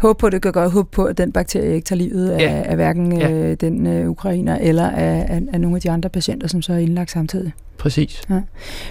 [0.04, 0.72] Håb på, at det går godt.
[0.72, 2.62] Håb på, at den bakterie ikke tager livet af, ja.
[2.62, 3.30] af hverken ja.
[3.30, 6.72] øh, den øh, ukrainer eller af, af, af nogle af de andre patienter, som så
[6.72, 7.52] er indlagt samtidig.
[7.78, 8.22] Præcis.
[8.30, 8.40] Ja.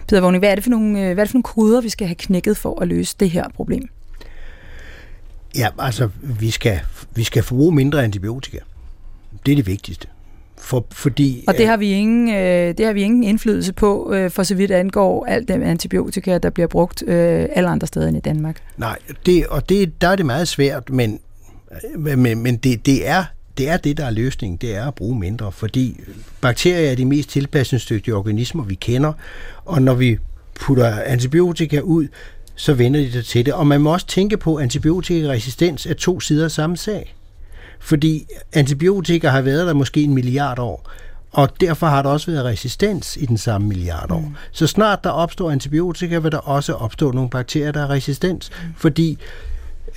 [0.07, 1.89] Peter Vågning, hvad er, det for nogle, øh, hvad er det for nogle koder, vi
[1.89, 3.89] skal have knækket for at løse det her problem?
[5.57, 6.79] Ja, altså, vi skal,
[7.15, 8.57] vi skal forbruge mindre antibiotika.
[9.45, 10.07] Det er det vigtigste.
[10.63, 14.31] For, fordi, og det har, vi ingen, øh, det har vi ingen indflydelse på, øh,
[14.31, 18.17] for så vidt angår alt den antibiotika, der bliver brugt øh, alle andre steder end
[18.17, 18.61] i Danmark.
[18.77, 21.19] Nej, det, og det, der er det meget svært, men,
[21.97, 23.23] men, men det, det, er,
[23.57, 25.99] det er det, der er løsningen, det er at bruge mindre, fordi
[26.41, 29.13] bakterier er de mest tilpasningsdygtige organismer, vi kender,
[29.65, 30.17] og når vi
[30.55, 32.07] putter antibiotika ud,
[32.55, 33.53] så vender de sig til det.
[33.53, 37.15] Og man må også tænke på, at antibiotikaresistens er to sider af samme sag.
[37.83, 40.91] Fordi antibiotika har været der måske en milliard år,
[41.31, 44.19] og derfor har der også været resistens i den samme milliard år.
[44.19, 44.35] Mm.
[44.51, 48.73] Så snart der opstår antibiotika, vil der også opstå nogle bakterier, der er resistens, mm.
[48.77, 49.17] fordi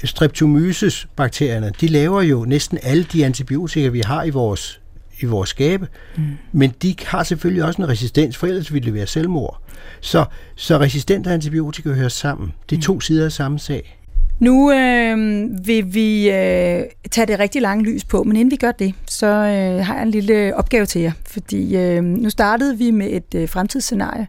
[0.05, 4.81] streptomyces-bakterierne, de laver jo næsten alle de antibiotika, vi har i vores
[5.21, 6.23] i vores skabe, mm.
[6.53, 9.61] men de har selvfølgelig også en resistens, for ellers ville det være selvmord.
[10.01, 10.25] Så,
[10.57, 12.53] så resistent antibiotika hører sammen.
[12.71, 13.01] Det er to mm.
[13.01, 13.96] sider af samme sag.
[14.39, 18.73] Nu øh, vil vi øh, tage det rigtig lange lys på, men inden vi gør
[18.73, 21.13] det, så øh, har jeg en lille opgave til jer.
[21.27, 24.27] Fordi øh, nu startede vi med et øh, fremtidsscenarie.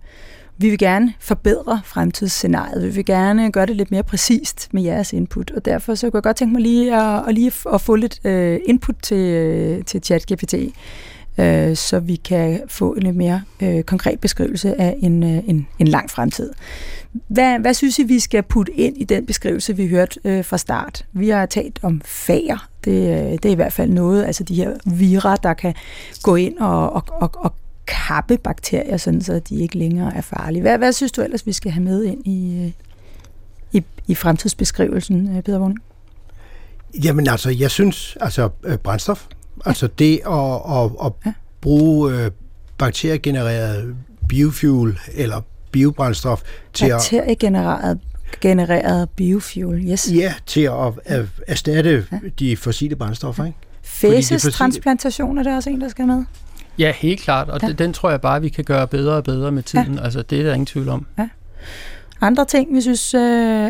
[0.58, 2.84] Vi vil gerne forbedre fremtidsscenariet.
[2.84, 5.52] Vi vil gerne gøre det lidt mere præcist med jeres input.
[5.52, 8.26] Og derfor så kunne jeg godt tænke mig lige at, at, lige at få lidt
[8.26, 10.54] øh, input til, øh, til ChatGPT
[11.38, 15.68] øh, så vi kan få en lidt mere øh, konkret beskrivelse af en, øh, en,
[15.80, 16.52] en lang fremtid.
[17.28, 20.58] Hvad, hvad synes I, vi skal putte ind i den beskrivelse, vi hørte øh, fra
[20.58, 21.06] start?
[21.14, 22.70] Vi har talt om fager.
[22.86, 25.74] Det, øh, det er i hvert fald noget, altså de her virer, der kan
[26.24, 27.54] gå ind og, og, og, og
[27.88, 30.62] kappe bakterier, sådan så de ikke længere er farlige.
[30.62, 32.72] Hvad, hvad synes du ellers, vi skal have med ind i, øh,
[33.72, 35.80] i, i fremtidsbeskrivelsen, øh, Peter Vågning?
[37.04, 39.28] Jamen altså, jeg synes, altså øh, brændstof,
[39.66, 41.34] Altså det at, at, at ja.
[41.62, 42.32] bruge øh,
[42.78, 43.96] bakteriegenereret
[44.30, 45.42] biofuel eller
[45.72, 46.42] biobrændstof
[46.74, 48.00] til Bakteriegenereret
[48.42, 50.12] genereret biofuel, yes.
[50.14, 52.20] Ja, til at, at erstatte ja.
[52.40, 53.58] de fossile brændstoffer, ikke?
[53.84, 56.24] Fæsestransplantation er det også en, der skal med?
[56.80, 57.72] Ja, helt klart, og ja.
[57.72, 59.96] den tror jeg bare, vi kan gøre bedre og bedre med tiden.
[59.96, 60.04] Ja.
[60.04, 61.06] Altså, det er der ingen tvivl om.
[61.18, 61.30] Ja.
[62.22, 63.22] Andre ting, vi synes øh,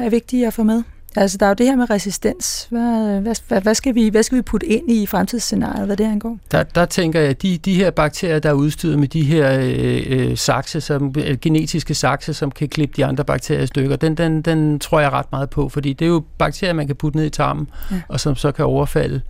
[0.05, 0.83] er vigtige at få med?
[1.17, 2.67] Altså, der er jo det her med resistens.
[2.69, 6.37] Hvad, hvad, hvad, skal, vi, hvad skal vi putte ind i fremtidsscenariet, hvad det angår?
[6.51, 9.59] Der, der tænker jeg, at de, de her bakterier, der er udstyret med de her
[9.59, 13.95] øh, øh, sakse, som, øh, genetiske sakse, som kan klippe de andre bakterier i stykker,
[13.95, 16.95] den, den, den tror jeg ret meget på, fordi det er jo bakterier, man kan
[16.95, 18.01] putte ned i tarmen, ja.
[18.07, 19.21] og som så kan overfalde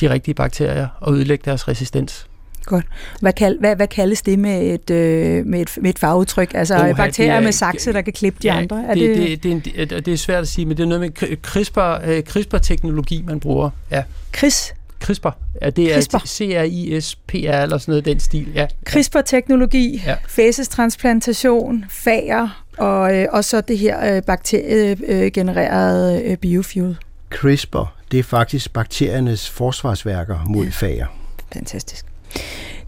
[0.00, 2.26] de rigtige bakterier og ødelægge deres resistens.
[2.66, 2.84] Godt.
[3.20, 6.54] Hvad, kald, hvad, hvad kaldes det med et, øh, med et, med et fagudtryk?
[6.54, 8.84] Altså Oha, bakterier er, med sakse, der kan klippe de ja, andre?
[8.88, 11.00] Er det, det, det, det, det, det er svært at sige, men det er noget
[11.00, 13.70] med CRISPR, øh, CRISPR-teknologi, man bruger.
[13.90, 14.02] Ja.
[14.32, 14.74] CRIS?
[15.00, 15.28] CRISPR.
[15.62, 18.52] Ja, det er C-R-I-S-P-R eller sådan noget den stil.
[18.54, 18.66] Ja.
[18.84, 20.16] CRISPR-teknologi, ja.
[20.28, 26.96] fæsestransplantation, fager og, øh, og så det her øh, bakteriegenererede øh, biofuel.
[27.30, 30.70] CRISPR, det er faktisk bakteriernes forsvarsværker mod ja.
[30.70, 31.06] fager.
[31.52, 32.06] Fantastisk.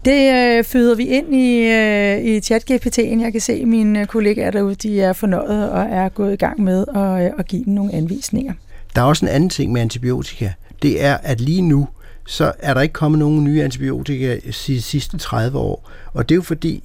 [0.05, 3.21] Det øh, føder vi ind i, øh, i chat-GPT'en.
[3.23, 6.61] Jeg kan se, at mine kollegaer derude de er fornøjet og er gået i gang
[6.61, 8.53] med at, øh, at give dem nogle anvisninger.
[8.95, 10.51] Der er også en anden ting med antibiotika.
[10.81, 11.87] Det er, at lige nu,
[12.27, 14.37] så er der ikke kommet nogen nye antibiotika
[14.67, 15.89] de sidste 30 år.
[16.13, 16.83] Og det er jo fordi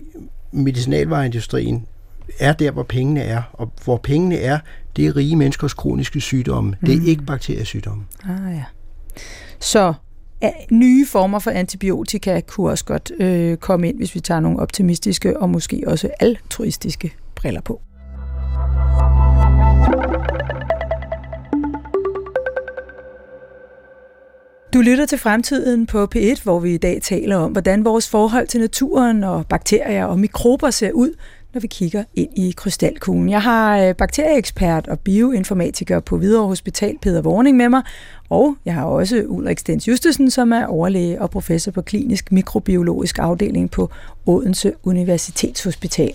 [0.52, 1.86] medicinalvareindustrien
[2.38, 3.42] er der, hvor pengene er.
[3.52, 4.58] Og hvor pengene er,
[4.96, 6.70] det er rige menneskers kroniske sygdomme.
[6.70, 6.86] Mm.
[6.86, 7.06] Det er mm.
[7.06, 8.04] ikke bakteriesygdomme.
[8.24, 8.64] Ah ja.
[9.60, 9.94] Så
[10.70, 15.40] nye former for antibiotika kunne også godt øh, komme ind, hvis vi tager nogle optimistiske
[15.40, 17.80] og måske også altruistiske briller på.
[24.74, 28.46] Du lytter til Fremtiden på P1, hvor vi i dag taler om, hvordan vores forhold
[28.46, 31.14] til naturen og bakterier og mikrober ser ud,
[31.54, 33.28] når vi kigger ind i krystalkuglen.
[33.28, 37.82] Jeg har øh, bakterieekspert og bioinformatiker på Hvidovre Hospital, Peter Vorning, med mig,
[38.28, 43.18] og jeg har også Ulrik Stens Justesen, som er overlæge og professor på klinisk mikrobiologisk
[43.18, 43.90] afdeling på
[44.26, 46.12] Odense Universitetshospital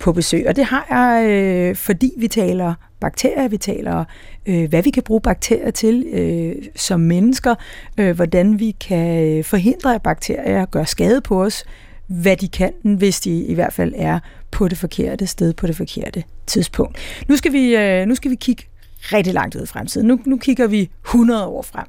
[0.00, 0.44] på besøg.
[0.48, 4.04] Og det har jeg, øh, fordi vi taler bakterier, vi taler,
[4.46, 7.54] øh, hvad vi kan bruge bakterier til øh, som mennesker,
[7.98, 11.64] øh, hvordan vi kan øh, forhindre, at bakterier gør skade på os,
[12.06, 14.18] hvad de kan, hvis de i hvert fald er
[14.52, 16.98] på det forkerte sted på det forkerte tidspunkt.
[17.28, 18.64] Nu skal vi, øh, nu skal vi kigge
[19.02, 20.06] rigtig langt ud i fremtiden.
[20.06, 21.86] Nu, nu kigger vi 100 år frem.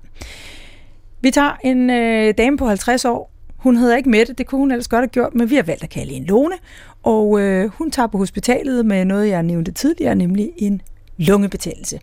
[1.22, 3.32] Vi tager en øh, dame på 50 år.
[3.58, 5.84] Hun hedder ikke Mette, det kunne hun ellers godt have gjort, men vi har valgt
[5.84, 6.56] at kalde hende Lone.
[7.04, 10.82] Og øh, hun tager på hospitalet med noget, jeg nævnte tidligere, nemlig en
[11.18, 12.00] lungebetændelse.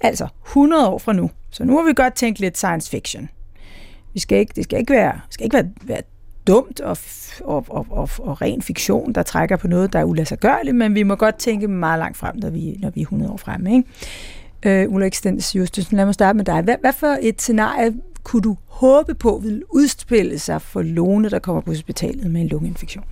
[0.00, 1.30] Altså 100 år fra nu.
[1.50, 3.28] Så nu har vi godt tænkt lidt science fiction.
[4.14, 6.02] Vi skal ikke, det skal ikke være, skal ikke være, være
[6.46, 6.98] dumt og,
[7.44, 11.02] og, og, og, og ren fiktion, der trækker på noget, der er ulassergørligt, men vi
[11.02, 13.66] må godt tænke meget langt frem, når vi, når vi er 100 år frem.
[13.66, 14.82] Ikke?
[14.82, 16.62] Øh, Ulrik Stens Justusen, lad mig starte med dig.
[16.62, 21.38] Hvad, hvad for et scenarie kunne du håbe på vil udspille sig for Lone, der
[21.38, 23.04] kommer på hospitalet med en lungeinfektion?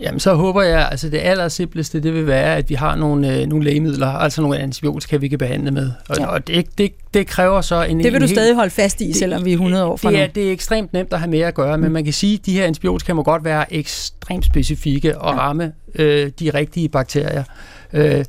[0.00, 3.36] Jamen, så håber jeg, altså det aller simpleste, det vil være, at vi har nogle,
[3.36, 5.90] øh, nogle lægemidler, altså nogle antibiotika, vi kan behandle med.
[6.08, 6.26] Og, ja.
[6.26, 7.96] og det, det, det kræver så en...
[7.96, 9.96] Det vil en du helt, stadig holde fast i, det, selvom vi er 100 år
[9.96, 10.22] fra det nu.
[10.22, 11.82] er, det er ekstremt nemt at have med at gøre, mm.
[11.82, 15.40] men man kan sige, at de her antibiotika må godt være ekstremt specifikke og ja.
[15.40, 17.44] ramme øh, de rigtige bakterier.
[17.92, 18.24] Øh,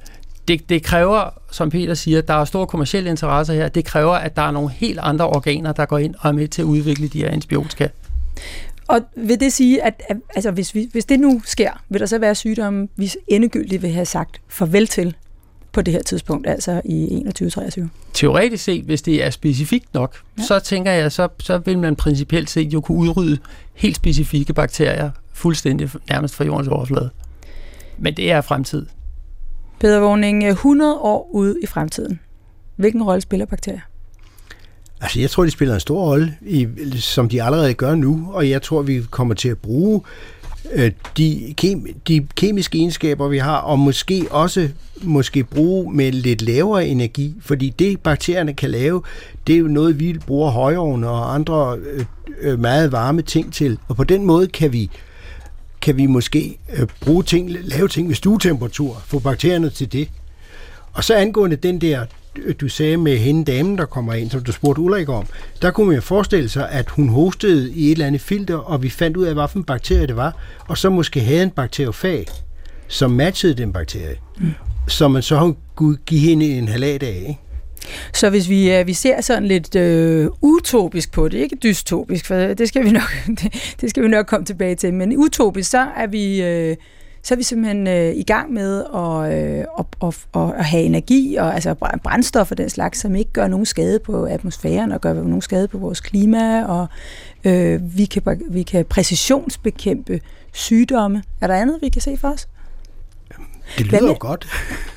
[0.47, 4.35] det, det kræver, som Peter siger, der er store kommersielle interesser her, det kræver, at
[4.35, 7.07] der er nogle helt andre organer, der går ind og er med til at udvikle
[7.07, 7.87] de her antibiotika.
[8.89, 12.05] Og vil det sige, at, at altså, hvis, vi, hvis det nu sker, vil der
[12.05, 15.15] så være sygdomme, vi endegyldigt vil have sagt farvel til
[15.71, 17.87] på det her tidspunkt, altså i 21-23?
[18.13, 20.43] Teoretisk set, hvis det er specifikt nok, ja.
[20.43, 23.37] så tænker jeg, så, så vil man principielt set jo kunne udrydde
[23.73, 27.09] helt specifikke bakterier fuldstændig nærmest fra jordens overflade.
[27.97, 28.85] Men det er fremtid.
[29.79, 32.19] Peder Vågning, 100 år ude i fremtiden.
[32.75, 33.88] Hvilken rolle spiller bakterier?
[35.01, 38.49] Altså, jeg tror, de spiller en stor rolle, i, som de allerede gør nu, og
[38.49, 40.01] jeg tror, vi kommer til at bruge
[40.73, 44.69] øh, de, kem, de kemiske egenskaber, vi har, og måske også
[45.01, 49.01] måske bruge med lidt lavere energi, fordi det, bakterierne kan lave,
[49.47, 52.05] det er jo noget, vi bruger højovne og andre øh,
[52.41, 54.89] øh, meget varme ting til, og på den måde kan vi
[55.81, 60.09] kan vi måske øh, bruge ting, lave ting ved stuetemperatur, få bakterierne til det.
[60.99, 62.05] Og så angående den der
[62.61, 65.25] du sagde med hende damen, der kommer ind, som du spurgte Ulrik om,
[65.61, 68.83] der kunne man jo forestille sig, at hun hostede i et eller andet filter, og
[68.83, 70.37] vi fandt ud af, hvilken bakterie det var,
[70.67, 72.25] og så måske havde en bakteriofag,
[72.87, 74.51] som matchede den bakterie, mm.
[74.87, 77.25] som man så kunne give hende en halvdag af.
[77.27, 77.39] Ikke?
[78.13, 82.35] Så hvis vi, uh, vi ser sådan lidt uh, utopisk på det, ikke dystopisk, for
[82.35, 85.87] det skal vi nok, det, det skal vi nok komme tilbage til, men utopisk, så
[85.97, 86.69] er vi...
[86.71, 86.77] Uh,
[87.29, 91.35] så er vi simpelthen øh, i gang med at, øh, at, at, at have energi
[91.35, 95.13] og altså brændstof og den slags, som ikke gør nogen skade på atmosfæren og gør
[95.13, 96.87] nogen skade på vores klima, og
[97.43, 100.21] øh, vi, kan, vi kan præcisionsbekæmpe
[100.51, 101.23] sygdomme.
[101.41, 102.47] Er der andet, vi kan se for os?
[103.77, 104.47] Det lyder jo godt.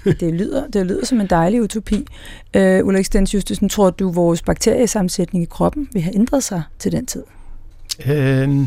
[0.21, 2.07] det, lyder, det lyder som en dejlig utopi.
[2.55, 6.93] Øh, Ulrik Stens Justusen, tror du, vores bakteriesammensætning i kroppen vil have ændret sig til
[6.93, 7.23] den tid?
[8.07, 8.67] Øhm,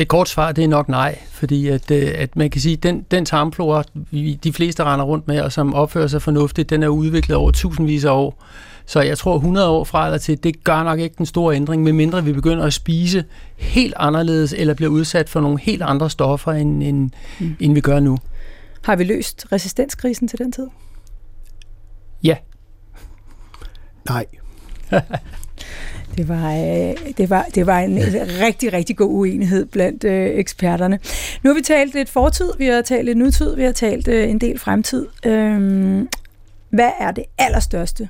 [0.00, 2.82] det kort svar, det er nok nej, fordi at, øh, at man kan sige, at
[2.82, 3.82] den, den tarmflora,
[4.44, 8.04] de fleste render rundt med, og som opfører sig fornuftigt, den er udviklet over tusindvis
[8.04, 8.44] af år.
[8.86, 11.82] Så jeg tror 100 år fra eller til, det gør nok ikke den store ændring,
[11.82, 13.24] medmindre vi begynder at spise
[13.56, 17.56] helt anderledes, eller bliver udsat for nogle helt andre stoffer, end, end, mm.
[17.60, 18.18] end vi gør nu.
[18.82, 20.66] Har vi løst resistenskrisen til den tid?
[22.22, 22.36] Ja.
[24.08, 24.26] Nej.
[26.16, 27.98] Det var, øh, det var, det var en
[28.40, 30.98] rigtig, rigtig god uenighed blandt øh, eksperterne.
[31.42, 34.30] Nu har vi talt lidt fortid, vi har talt lidt nutid, vi har talt øh,
[34.30, 35.06] en del fremtid.
[35.26, 36.08] Øhm,
[36.70, 38.08] hvad er det allerstørste,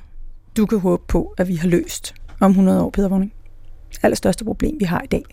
[0.57, 3.33] du kan håbe på, at vi har løst om 100 år, Peter Vågning?
[4.03, 5.23] Allerstørste problem, vi har i dag,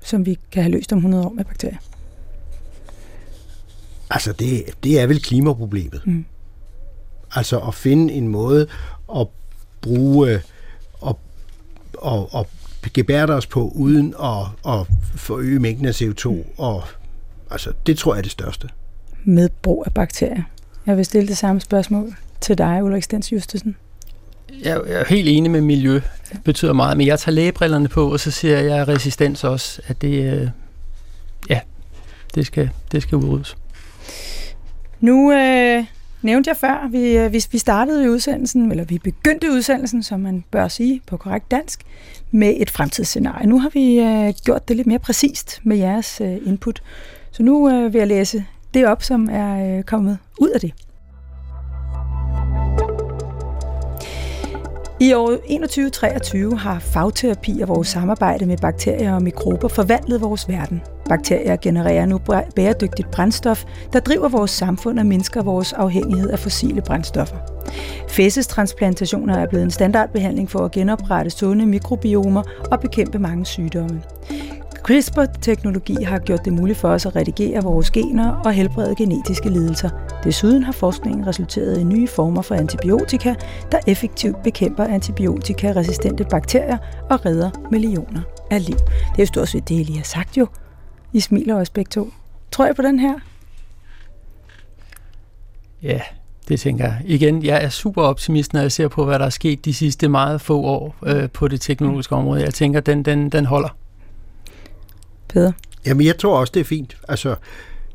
[0.00, 1.76] som vi kan have løst om 100 år med bakterier?
[4.10, 6.02] Altså, det, det er vel klimaproblemet.
[6.06, 6.24] Mm.
[7.34, 8.66] Altså at finde en måde
[9.16, 9.26] at
[9.80, 10.40] bruge
[11.98, 12.46] og, og
[12.94, 14.86] gebærde os på, uden at, at
[15.16, 16.28] forøge mængden af CO2.
[16.28, 16.44] Mm.
[16.56, 16.82] Og,
[17.50, 18.68] altså, det tror jeg er det største.
[19.24, 20.42] Med brug af bakterier.
[20.86, 23.76] Jeg vil stille det samme spørgsmål til dig, Ulrik Stens Justesen.
[24.62, 26.00] Jeg er helt enig med miljø.
[26.32, 30.02] Det betyder meget, men jeg tager lægebrillerne på, og så ser jeg resistens også, at
[30.02, 30.48] det, øh,
[31.50, 31.60] ja,
[32.34, 33.56] det skal, det skal udryddes.
[35.00, 35.84] Nu øh,
[36.26, 40.20] nævnte jeg før, vi, øh, vi, vi startede i udsendelsen, eller vi begyndte udsendelsen, som
[40.20, 41.80] man bør sige på korrekt dansk,
[42.30, 43.46] med et fremtidsscenarie.
[43.46, 46.82] Nu har vi øh, gjort det lidt mere præcist med jeres øh, input.
[47.30, 50.72] Så nu øh, vil jeg læse det op, som er øh, kommet ud af det.
[55.00, 60.82] I år 2123 har fagterapi og vores samarbejde med bakterier og mikrober forvandlet vores verden.
[61.08, 62.20] Bakterier genererer nu
[62.56, 67.36] bæredygtigt brændstof, der driver vores samfund og mindsker vores afhængighed af fossile brændstoffer.
[68.08, 74.02] Fæsestransplantationer er blevet en standardbehandling for at genoprette sunde mikrobiomer og bekæmpe mange sygdomme.
[74.82, 79.90] CRISPR-teknologi har gjort det muligt for os at redigere vores gener og helbrede genetiske lidelser.
[80.24, 83.34] Desuden har forskningen resulteret i nye former for antibiotika,
[83.72, 86.78] der effektivt bekæmper antibiotikaresistente bakterier
[87.10, 88.20] og redder millioner
[88.50, 88.76] af liv.
[88.76, 90.46] Det er jo stort set det, I lige har sagt jo.
[91.12, 92.12] I smiler også begge to.
[92.52, 93.14] Tror jeg på den her?
[95.82, 96.00] Ja,
[96.48, 97.02] det tænker jeg.
[97.04, 100.08] Igen, jeg er super optimist, når jeg ser på, hvad der er sket de sidste
[100.08, 102.42] meget få år øh, på det teknologiske område.
[102.42, 103.68] Jeg tænker, den, den, den holder.
[105.28, 105.52] Peder?
[105.86, 106.96] Jamen, jeg tror også, det er fint.
[107.08, 107.34] Altså,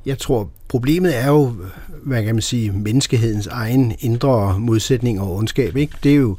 [0.06, 1.56] jeg tror, problemet er jo,
[2.04, 5.76] hvad kan man sige, menneskehedens egen indre modsætning og ondskab.
[5.76, 5.94] Ikke?
[6.04, 6.38] Det er jo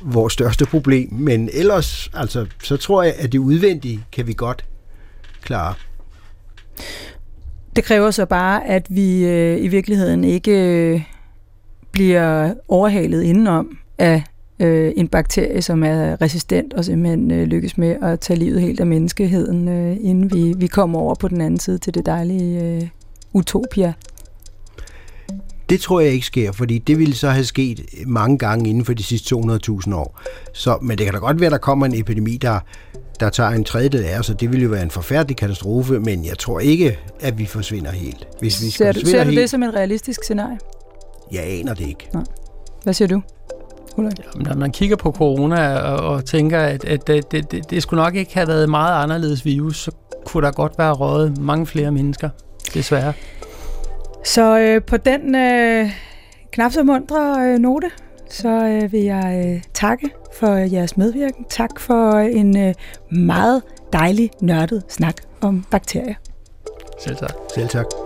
[0.00, 1.12] vores største problem.
[1.12, 4.64] Men ellers, altså, så tror jeg, at det udvendige kan vi godt
[5.42, 5.74] klare.
[7.76, 11.02] Det kræver så bare, at vi øh, i virkeligheden ikke øh,
[11.92, 14.22] bliver overhalet indenom af
[14.60, 18.80] øh, en bakterie, som er resistent og simpelthen øh, lykkes med at tage livet helt
[18.80, 22.62] af menneskeheden, øh, inden vi, vi kommer over på den anden side til det dejlige
[22.62, 22.88] øh,
[23.32, 23.92] utopia.
[25.68, 28.92] Det tror jeg ikke sker, fordi det ville så have sket mange gange inden for
[28.92, 30.20] de sidste 200.000 år.
[30.52, 32.60] Så, men det kan da godt være, at der kommer en epidemi, der,
[33.20, 36.24] der tager en tredjedel af os, og det ville jo være en forfærdelig katastrofe, men
[36.24, 38.28] jeg tror ikke, at vi forsvinder helt.
[38.40, 40.58] Hvis vi ser du, ser du helt, det som en realistisk scenarie?
[41.32, 42.08] Jeg aner det ikke.
[42.12, 42.24] Nej.
[42.82, 43.22] Hvad siger du?
[43.98, 47.82] Jamen, når man kigger på corona og, og tænker, at, at det, det, det, det
[47.82, 49.90] skulle nok ikke have været meget anderledes virus, så
[50.26, 52.28] kunne der godt være røget mange flere mennesker,
[52.74, 53.12] desværre.
[54.24, 55.90] Så øh, på den øh,
[56.52, 57.90] knap så mundre øh, note,
[58.30, 61.44] så øh, vil jeg øh, takke for jeres medvirken.
[61.50, 62.74] Tak for en øh,
[63.10, 66.14] meget dejlig, nørdet snak om bakterier.
[67.00, 67.32] Selv tak.
[67.54, 68.05] Selv tak.